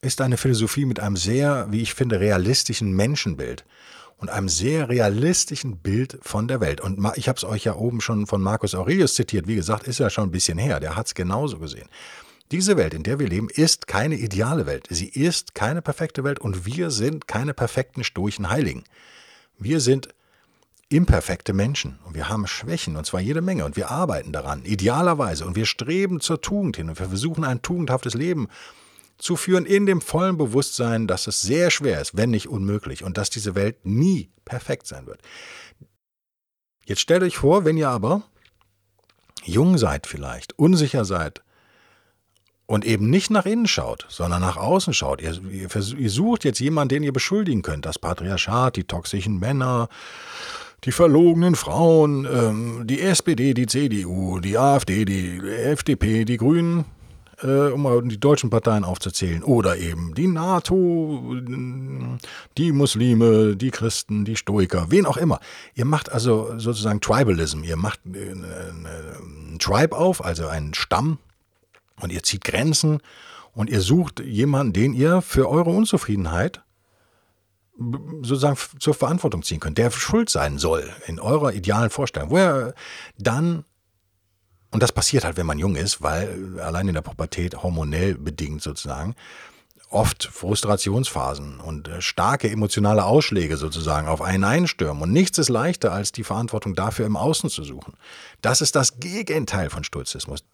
ist 0.00 0.20
eine 0.20 0.36
Philosophie 0.36 0.84
mit 0.84 1.00
einem 1.00 1.16
sehr, 1.16 1.66
wie 1.70 1.82
ich 1.82 1.94
finde, 1.94 2.20
realistischen 2.20 2.92
Menschenbild 2.92 3.64
und 4.18 4.30
einem 4.30 4.48
sehr 4.48 4.88
realistischen 4.88 5.78
Bild 5.78 6.18
von 6.22 6.48
der 6.48 6.60
Welt. 6.60 6.80
Und 6.80 7.06
ich 7.16 7.28
habe 7.28 7.36
es 7.36 7.44
euch 7.44 7.64
ja 7.64 7.74
oben 7.74 8.00
schon 8.00 8.26
von 8.26 8.42
Marcus 8.42 8.74
Aurelius 8.74 9.14
zitiert. 9.14 9.46
Wie 9.46 9.56
gesagt, 9.56 9.86
ist 9.86 9.98
ja 9.98 10.10
schon 10.10 10.28
ein 10.28 10.32
bisschen 10.32 10.58
her. 10.58 10.80
Der 10.80 10.96
hat 10.96 11.06
es 11.06 11.14
genauso 11.14 11.58
gesehen. 11.58 11.88
Diese 12.52 12.76
Welt, 12.76 12.94
in 12.94 13.02
der 13.02 13.18
wir 13.18 13.28
leben, 13.28 13.48
ist 13.50 13.88
keine 13.88 14.14
ideale 14.14 14.66
Welt. 14.66 14.86
Sie 14.88 15.08
ist 15.08 15.54
keine 15.54 15.82
perfekte 15.82 16.22
Welt 16.22 16.38
und 16.38 16.64
wir 16.64 16.90
sind 16.90 17.26
keine 17.26 17.54
perfekten 17.54 18.04
stoischen 18.04 18.48
Heiligen. 18.48 18.84
Wir 19.58 19.80
sind 19.80 20.08
imperfekte 20.88 21.52
Menschen 21.52 21.98
und 22.04 22.14
wir 22.14 22.28
haben 22.28 22.46
Schwächen 22.46 22.96
und 22.96 23.04
zwar 23.04 23.20
jede 23.20 23.40
Menge 23.40 23.64
und 23.64 23.76
wir 23.76 23.90
arbeiten 23.90 24.30
daran, 24.32 24.64
idealerweise 24.64 25.44
und 25.44 25.56
wir 25.56 25.66
streben 25.66 26.20
zur 26.20 26.40
Tugend 26.40 26.76
hin 26.76 26.88
und 26.88 27.00
wir 27.00 27.08
versuchen 27.08 27.42
ein 27.42 27.62
tugendhaftes 27.62 28.14
Leben 28.14 28.46
zu 29.18 29.36
führen 29.36 29.64
in 29.64 29.86
dem 29.86 30.00
vollen 30.00 30.36
Bewusstsein, 30.36 31.06
dass 31.06 31.26
es 31.26 31.42
sehr 31.42 31.70
schwer 31.70 32.00
ist, 32.00 32.16
wenn 32.16 32.30
nicht 32.30 32.48
unmöglich 32.48 33.02
und 33.02 33.16
dass 33.16 33.30
diese 33.30 33.54
Welt 33.54 33.84
nie 33.84 34.30
perfekt 34.44 34.86
sein 34.86 35.06
wird. 35.06 35.20
Jetzt 36.84 37.00
stellt 37.00 37.22
euch 37.22 37.38
vor, 37.38 37.64
wenn 37.64 37.76
ihr 37.76 37.88
aber 37.88 38.22
jung 39.44 39.78
seid 39.78 40.06
vielleicht, 40.06 40.58
unsicher 40.58 41.04
seid 41.04 41.42
und 42.66 42.84
eben 42.84 43.10
nicht 43.10 43.30
nach 43.30 43.46
innen 43.46 43.66
schaut, 43.66 44.06
sondern 44.08 44.40
nach 44.40 44.56
außen 44.56 44.92
schaut. 44.92 45.20
Ihr, 45.22 45.40
ihr, 45.50 45.68
ihr 45.74 46.10
sucht 46.10 46.44
jetzt 46.44 46.60
jemanden, 46.60 46.90
den 46.90 47.02
ihr 47.04 47.12
beschuldigen 47.12 47.62
könnt. 47.62 47.86
Das 47.86 47.98
Patriarchat, 47.98 48.76
die 48.76 48.84
toxischen 48.84 49.38
Männer, 49.38 49.88
die 50.84 50.92
verlogenen 50.92 51.54
Frauen, 51.54 52.26
ähm, 52.30 52.86
die 52.86 53.00
SPD, 53.00 53.54
die 53.54 53.66
CDU, 53.66 54.40
die 54.40 54.58
AfD, 54.58 55.04
die 55.04 55.38
FDP, 55.38 56.24
die 56.24 56.36
Grünen, 56.36 56.84
äh, 57.42 57.70
um 57.70 58.08
die 58.08 58.18
deutschen 58.18 58.50
Parteien 58.50 58.84
aufzuzählen, 58.84 59.42
oder 59.42 59.76
eben 59.76 60.14
die 60.14 60.26
NATO, 60.26 61.36
die 62.56 62.72
Muslime, 62.72 63.56
die 63.56 63.70
Christen, 63.70 64.24
die 64.24 64.36
Stoiker, 64.36 64.86
wen 64.90 65.06
auch 65.06 65.16
immer. 65.16 65.40
Ihr 65.74 65.84
macht 65.84 66.10
also 66.10 66.58
sozusagen 66.58 67.00
Tribalism. 67.00 67.62
Ihr 67.62 67.76
macht 67.76 68.00
einen 68.04 69.58
Tribe 69.58 69.96
auf, 69.96 70.24
also 70.24 70.46
einen 70.46 70.74
Stamm, 70.74 71.18
und 72.00 72.12
ihr 72.12 72.22
zieht 72.22 72.44
Grenzen 72.44 73.00
und 73.54 73.70
ihr 73.70 73.80
sucht 73.80 74.20
jemanden, 74.20 74.72
den 74.72 74.92
ihr 74.92 75.22
für 75.22 75.48
eure 75.48 75.70
Unzufriedenheit 75.70 76.62
sozusagen 78.22 78.56
zur 78.78 78.94
Verantwortung 78.94 79.42
ziehen 79.42 79.60
könnt, 79.60 79.78
der 79.78 79.90
schuld 79.90 80.30
sein 80.30 80.58
soll 80.58 80.88
in 81.06 81.20
eurer 81.20 81.52
idealen 81.52 81.90
Vorstellung, 81.90 82.30
wo 82.30 82.38
er 82.38 82.74
dann 83.18 83.64
und 84.76 84.82
das 84.82 84.92
passiert 84.92 85.24
halt, 85.24 85.38
wenn 85.38 85.46
man 85.46 85.58
jung 85.58 85.74
ist, 85.74 86.02
weil 86.02 86.60
allein 86.60 86.86
in 86.86 86.92
der 86.92 87.00
Pubertät 87.00 87.62
hormonell 87.62 88.14
bedingt 88.14 88.60
sozusagen 88.60 89.14
oft 89.88 90.24
Frustrationsphasen 90.24 91.60
und 91.60 91.88
äh, 91.88 92.02
starke 92.02 92.50
emotionale 92.50 93.06
Ausschläge 93.06 93.56
sozusagen 93.56 94.06
auf 94.06 94.20
einen 94.20 94.44
einstürmen. 94.44 95.02
Und 95.02 95.14
nichts 95.14 95.38
ist 95.38 95.48
leichter, 95.48 95.94
als 95.94 96.12
die 96.12 96.24
Verantwortung 96.24 96.74
dafür 96.74 97.06
im 97.06 97.16
Außen 97.16 97.48
zu 97.48 97.64
suchen. 97.64 97.94
Das 98.42 98.60
ist 98.60 98.76
das 98.76 99.00
Gegenteil 99.00 99.70
von 99.70 99.82
Stoizismus. 99.82 100.44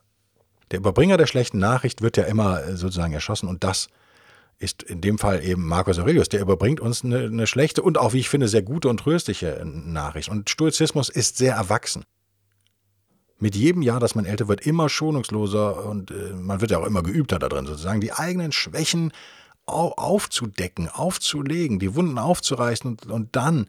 Der 0.70 0.78
Überbringer 0.78 1.16
der 1.16 1.26
schlechten 1.26 1.58
Nachricht 1.58 2.00
wird 2.00 2.16
ja 2.16 2.22
immer 2.22 2.62
äh, 2.62 2.76
sozusagen 2.76 3.14
erschossen 3.14 3.48
und 3.48 3.64
das 3.64 3.88
ist 4.61 4.85
in 4.85 5.00
dem 5.00 5.18
Fall 5.18 5.42
eben 5.42 5.66
Marcus 5.66 5.98
Aurelius. 5.98 6.28
Der 6.28 6.42
überbringt 6.42 6.78
uns 6.78 7.02
eine, 7.02 7.24
eine 7.24 7.48
schlechte 7.48 7.82
und 7.82 7.98
auch, 7.98 8.12
wie 8.12 8.20
ich 8.20 8.28
finde, 8.28 8.46
sehr 8.46 8.62
gute 8.62 8.88
und 8.88 8.98
tröstliche 8.98 9.56
äh, 9.56 9.64
Nachricht. 9.64 10.28
Und 10.28 10.48
Stoizismus 10.48 11.08
ist 11.08 11.38
sehr 11.38 11.56
erwachsen 11.56 12.04
mit 13.42 13.57
jedem 13.57 13.83
Jahr, 13.83 13.98
dass 13.98 14.14
man 14.14 14.24
älter 14.24 14.46
wird, 14.46 14.64
immer 14.64 14.88
schonungsloser 14.88 15.85
und 15.85 16.12
äh, 16.12 16.33
man 16.33 16.61
wird 16.61 16.70
ja 16.70 16.78
auch 16.78 16.87
immer 16.87 17.02
geübter 17.02 17.40
da 17.40 17.48
drin, 17.48 17.66
sozusagen 17.66 18.00
die 18.00 18.12
eigenen 18.12 18.52
Schwächen 18.52 19.12
aufzudecken, 19.66 20.88
aufzulegen, 20.88 21.81
die 21.81 21.94
Wunden 21.96 22.18
aufzureißen 22.18 22.88
und, 22.88 23.07
und 23.07 23.35
dann 23.35 23.66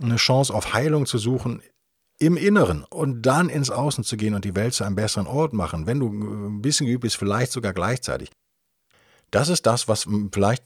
eine 0.00 0.16
Chance 0.16 0.52
auf 0.52 0.74
Heilung 0.74 1.06
zu 1.06 1.18
suchen 1.18 1.62
im 2.18 2.36
Inneren 2.36 2.82
und 2.82 3.22
dann 3.22 3.48
ins 3.48 3.70
Außen 3.70 4.02
zu 4.02 4.16
gehen 4.16 4.34
und 4.34 4.44
die 4.44 4.56
Welt 4.56 4.74
zu 4.74 4.82
einem 4.82 4.96
besseren 4.96 5.28
Ort 5.28 5.52
machen, 5.52 5.86
wenn 5.86 6.00
du 6.00 6.08
ein 6.08 6.60
bisschen 6.60 6.86
geübt 6.86 7.02
bist, 7.02 7.16
vielleicht 7.16 7.52
sogar 7.52 7.72
gleichzeitig. 7.72 8.30
Das 9.30 9.48
ist 9.48 9.64
das, 9.66 9.86
was 9.86 10.08
vielleicht 10.32 10.64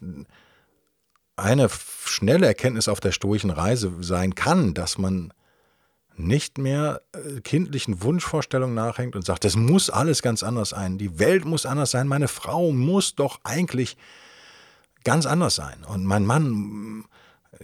eine 1.37 1.69
schnelle 2.07 2.47
Erkenntnis 2.47 2.89
auf 2.89 3.01
der 3.01 3.13
stoischen 3.13 3.51
Reise 3.51 3.93
sein 4.01 4.35
kann, 4.35 4.73
dass 4.73 4.97
man 4.97 5.35
nicht 6.17 6.59
mehr 6.59 7.03
äh, 7.13 7.41
kindlichen 7.41 8.03
Wunschvorstellungen 8.03 8.75
nachhängt 8.75 9.17
und 9.17 9.25
sagt, 9.25 9.45
das 9.45 9.57
muss 9.57 9.91
alles 9.91 10.23
ganz 10.23 10.43
anders 10.43 10.71
sein, 10.71 10.99
die 10.99 11.19
Welt 11.19 11.45
muss 11.45 11.67
anders 11.67 11.91
sein, 11.91 12.09
meine 12.09 12.29
Frau 12.29 12.73
muss 12.73 13.15
doch 13.15 13.41
eigentlich 13.45 13.97
ganz 15.05 15.27
anders 15.27 15.55
sein. 15.55 15.85
Und 15.87 16.05
mein 16.05 16.25
Mann 16.25 16.51
mm, 16.51 17.05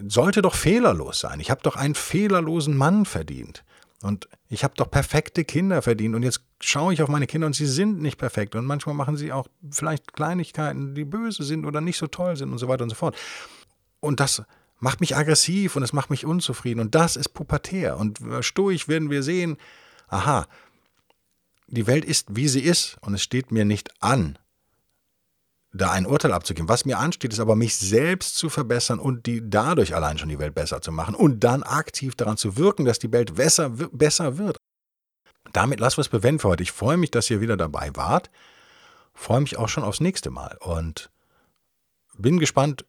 sollte 0.07 0.43
doch 0.43 0.55
fehlerlos 0.55 1.21
sein. 1.21 1.41
Ich 1.41 1.51
habe 1.51 1.63
doch 1.63 1.77
einen 1.77 1.95
fehlerlosen 1.95 2.77
Mann 2.77 3.05
verdient. 3.05 3.65
Und 4.03 4.29
ich 4.49 4.63
habe 4.63 4.75
doch 4.77 4.91
perfekte 4.91 5.45
Kinder 5.45 5.83
verdient. 5.83 6.15
Und 6.15 6.23
jetzt 6.23 6.43
schaue 6.61 6.93
ich 6.93 7.03
auf 7.03 7.09
meine 7.09 7.27
Kinder 7.27 7.47
und 7.47 7.55
sie 7.55 7.67
sind 7.67 8.01
nicht 8.01 8.17
perfekt. 8.17 8.55
Und 8.55 8.65
manchmal 8.65 8.95
machen 8.95 9.17
sie 9.17 9.33
auch 9.33 9.49
vielleicht 9.71 10.13
Kleinigkeiten, 10.13 10.95
die 10.95 11.05
böse 11.05 11.43
sind 11.43 11.65
oder 11.65 11.81
nicht 11.81 11.99
so 11.99 12.07
toll 12.07 12.37
sind 12.37 12.53
und 12.53 12.59
so 12.59 12.69
weiter 12.69 12.85
und 12.85 12.91
so 12.91 12.97
fort. 12.97 13.17
Und 14.01 14.21
das 14.21 14.43
macht 14.79 15.01
mich 15.01 15.17
aggressiv 15.17 15.77
und 15.77 15.83
es 15.83 15.93
macht 15.93 16.11
mich 16.11 16.25
unzufrieden. 16.25 16.81
Und 16.81 16.95
das 16.95 17.17
ist 17.17 17.31
pubertär. 17.31 17.97
Und 17.97 18.21
stoisch 18.41 18.89
werden 18.89 19.11
wir 19.11 19.23
sehen, 19.23 19.57
aha, 20.09 20.47
die 21.67 21.87
Welt 21.87 22.05
ist, 22.05 22.35
wie 22.35 22.49
sie 22.49 22.63
ist 22.63 22.97
und 23.01 23.15
es 23.15 23.23
steht 23.23 23.53
mir 23.53 23.65
nicht 23.65 23.91
an, 24.01 24.39
da 25.73 25.91
ein 25.91 26.07
Urteil 26.07 26.33
abzugeben. 26.33 26.69
Was 26.69 26.85
mir 26.85 26.99
ansteht, 26.99 27.33
ist 27.33 27.41
aber, 27.41 27.57
mich 27.57 27.77
selbst 27.77 28.37
zu 28.37 28.49
verbessern 28.49 28.99
und 28.99 29.27
die 29.27 29.43
dadurch 29.49 29.95
allein 29.95 30.19
schon 30.19 30.31
die 30.31 30.39
Welt 30.39 30.55
besser 30.55 30.81
zu 30.81 30.93
machen 30.93 31.15
und 31.15 31.45
dann 31.45 31.63
aktiv 31.63 32.15
daran 32.15 32.39
zu 32.39 32.57
wirken, 32.57 32.85
dass 32.85 32.99
die 32.99 33.13
Welt 33.13 33.35
besser, 33.35 33.69
besser 33.71 34.39
wird. 34.39 34.57
Damit 35.53 35.81
lassen 35.81 35.99
wir 35.99 36.03
es 36.03 36.09
bewenden 36.09 36.41
für 36.41 36.49
heute. 36.49 36.63
Ich 36.63 36.73
freue 36.73 36.97
mich, 36.97 37.11
dass 37.11 37.31
ihr 37.31 37.41
wieder 37.41 37.57
dabei 37.57 37.91
wart. 37.95 38.31
Freue 39.15 39.41
mich 39.41 39.59
auch 39.59 39.69
schon 39.69 39.85
aufs 39.85 40.01
nächste 40.01 40.31
Mal 40.31 40.57
und 40.61 41.11
bin 42.17 42.39
gespannt, 42.39 42.85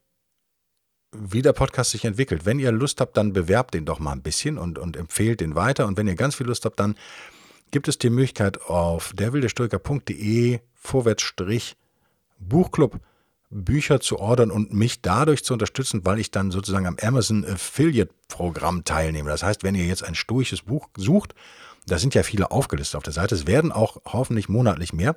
wie 1.12 1.42
der 1.42 1.54
Podcast 1.54 1.92
sich 1.92 2.06
entwickelt. 2.06 2.46
Wenn 2.46 2.60
ihr 2.60 2.72
Lust 2.72 3.02
habt, 3.02 3.18
dann 3.18 3.34
bewerbt 3.34 3.74
den 3.74 3.86
doch 3.86 4.00
mal 4.00 4.12
ein 4.12 4.22
bisschen 4.22 4.58
und, 4.58 4.78
und 4.78 4.96
empfehlt 4.96 5.42
den 5.42 5.56
weiter. 5.56 5.88
Und 5.88 5.98
wenn 5.98 6.08
ihr 6.08 6.16
ganz 6.16 6.36
viel 6.36 6.48
Lust 6.48 6.66
habt, 6.66 6.80
dann 6.80 6.96
gibt 7.72 7.88
es 7.88 7.98
die 7.98 8.10
Möglichkeit 8.10 8.62
auf 8.62 9.14
derwildestoiker.de 9.14 10.60
vorwärtsstrich 10.76 11.76
Buchclub 12.40 13.00
Bücher 13.52 14.00
zu 14.00 14.20
ordern 14.20 14.52
und 14.52 14.74
mich 14.74 15.02
dadurch 15.02 15.44
zu 15.44 15.54
unterstützen, 15.54 16.06
weil 16.06 16.20
ich 16.20 16.30
dann 16.30 16.52
sozusagen 16.52 16.86
am 16.86 16.98
Amazon 17.02 17.44
Affiliate 17.46 18.14
Programm 18.28 18.84
teilnehme. 18.84 19.30
Das 19.30 19.42
heißt, 19.42 19.64
wenn 19.64 19.76
ihr 19.76 19.86
jetzt 19.86 20.04
ein 20.04 20.16
stoisches 20.16 20.62
Buch 20.62 20.88
sucht, 20.96 21.34
da 21.88 21.98
sind 21.98 22.14
ja 22.14 22.22
viele 22.22 22.52
aufgelistet 22.52 22.96
auf 22.96 23.04
der 23.04 23.14
Seite, 23.14 23.34
es 23.34 23.48
werden 23.48 23.72
auch 23.72 23.98
hoffentlich 24.06 24.50
monatlich 24.50 24.94
mehr, 24.94 25.16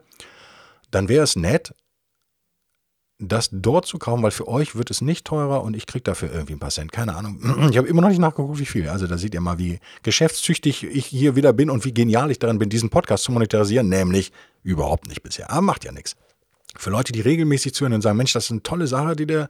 dann 0.91 1.09
wäre 1.09 1.25
es 1.25 1.37
nett, 1.37 1.75
das 3.29 3.51
dort 3.53 3.87
zu 3.87 3.99
kaufen, 3.99 4.23
weil 4.23 4.33
für 4.33 4.49
euch 4.49 4.75
wird 4.75 4.91
es 4.91 5.01
nicht 5.01 5.25
teurer 5.25 5.63
und 5.63 5.77
ich 5.77 5.87
kriege 5.87 6.03
dafür 6.03 6.33
irgendwie 6.33 6.55
ein 6.55 6.59
paar 6.59 6.71
Cent. 6.71 6.93
Keine 6.93 7.15
Ahnung. 7.15 7.41
Ich 7.71 7.79
habe 7.79 7.89
immer 7.89 8.03
noch 8.03 8.09
nicht 8.09 8.19
nachgeguckt, 8.19 8.59
wie 8.59 8.67
viel. 8.67 8.89
Also 8.89 9.07
da 9.07 9.17
seht 9.17 9.35
ihr 9.35 9.41
mal, 9.41 9.59
wie 9.59 9.79
geschäftstüchtig 10.03 10.85
ich 10.85 11.07
hier 11.07 11.37
wieder 11.37 11.53
bin 11.53 11.71
und 11.71 11.85
wie 11.85 11.95
genial 11.95 12.31
ich 12.31 12.39
daran 12.39 12.59
bin, 12.59 12.69
diesen 12.69 12.91
Podcast 12.91 13.25
zu 13.25 13.33
monetarisieren. 13.33 13.89
Nämlich 13.89 14.33
überhaupt 14.63 15.07
nicht 15.07 15.23
bisher. 15.23 15.51
Aber 15.51 15.63
macht 15.63 15.85
ja 15.85 15.93
nichts. 15.93 16.17
Für 16.77 16.91
Leute, 16.91 17.13
die 17.13 17.21
regelmäßig 17.21 17.75
zuhören 17.75 17.95
und 17.95 18.03
sagen, 18.03 18.17
Mensch, 18.17 18.33
das 18.33 18.45
ist 18.45 18.51
eine 18.51 18.63
tolle 18.63 18.87
Sache, 18.87 19.15
die 19.15 19.27
der, 19.27 19.49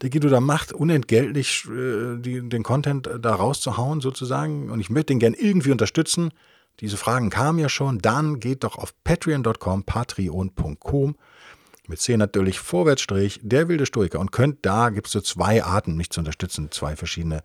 der 0.00 0.10
Guido 0.10 0.28
da 0.28 0.40
macht, 0.40 0.72
unentgeltlich 0.72 1.66
äh, 1.66 2.18
die, 2.18 2.48
den 2.48 2.62
Content 2.62 3.10
da 3.20 3.34
rauszuhauen 3.34 4.00
sozusagen. 4.00 4.70
Und 4.70 4.80
ich 4.80 4.90
möchte 4.90 5.06
den 5.06 5.18
gern 5.18 5.34
irgendwie 5.34 5.72
unterstützen. 5.72 6.30
Diese 6.80 6.96
Fragen 6.96 7.30
kamen 7.30 7.58
ja 7.58 7.68
schon. 7.68 7.98
Dann 7.98 8.40
geht 8.40 8.64
doch 8.64 8.76
auf 8.76 8.94
patreon.com, 9.04 9.84
patreon.com 9.84 11.16
mit 11.92 12.00
C 12.00 12.16
natürlich 12.16 12.58
Vorwärtsstrich, 12.58 13.38
der 13.42 13.68
wilde 13.68 13.84
Stoiker. 13.84 14.18
Und 14.18 14.32
könnt 14.32 14.64
da, 14.64 14.88
gibt 14.88 15.08
es 15.08 15.12
so 15.12 15.20
zwei 15.20 15.62
Arten, 15.62 15.94
mich 15.94 16.08
zu 16.08 16.20
unterstützen, 16.20 16.70
zwei 16.70 16.96
verschiedene 16.96 17.44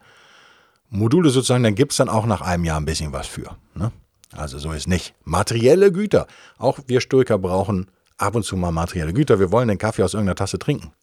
Module 0.90 1.30
sozusagen. 1.32 1.64
Dann 1.64 1.76
gibt 1.76 1.92
es 1.92 1.98
dann 1.98 2.08
auch 2.08 2.26
nach 2.26 2.40
einem 2.40 2.64
Jahr 2.64 2.80
ein 2.80 2.86
bisschen 2.86 3.12
was 3.12 3.28
für. 3.28 3.58
Ne? 3.76 3.92
Also 4.32 4.58
so 4.58 4.72
ist 4.72 4.88
nicht. 4.88 5.14
Materielle 5.26 5.92
Güter. 5.92 6.28
Auch 6.58 6.80
wir 6.88 7.02
Stoiker 7.02 7.38
brauchen 7.38 7.92
ab 8.18 8.36
und 8.36 8.44
zu 8.44 8.56
mal 8.56 8.72
materielle 8.72 9.12
Güter. 9.12 9.38
Wir 9.38 9.52
wollen 9.52 9.68
den 9.68 9.78
Kaffee 9.78 10.04
aus 10.04 10.14
irgendeiner 10.14 10.36
Tasse 10.36 10.60
trinken. 10.60 10.94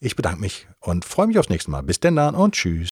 Ich 0.00 0.16
bedanke 0.16 0.40
mich 0.40 0.66
und 0.80 1.04
freue 1.04 1.26
mich 1.26 1.38
aufs 1.38 1.50
nächste 1.50 1.70
Mal. 1.70 1.82
Bis 1.82 2.00
denn 2.00 2.16
dann 2.16 2.34
und 2.34 2.54
tschüss. 2.54 2.87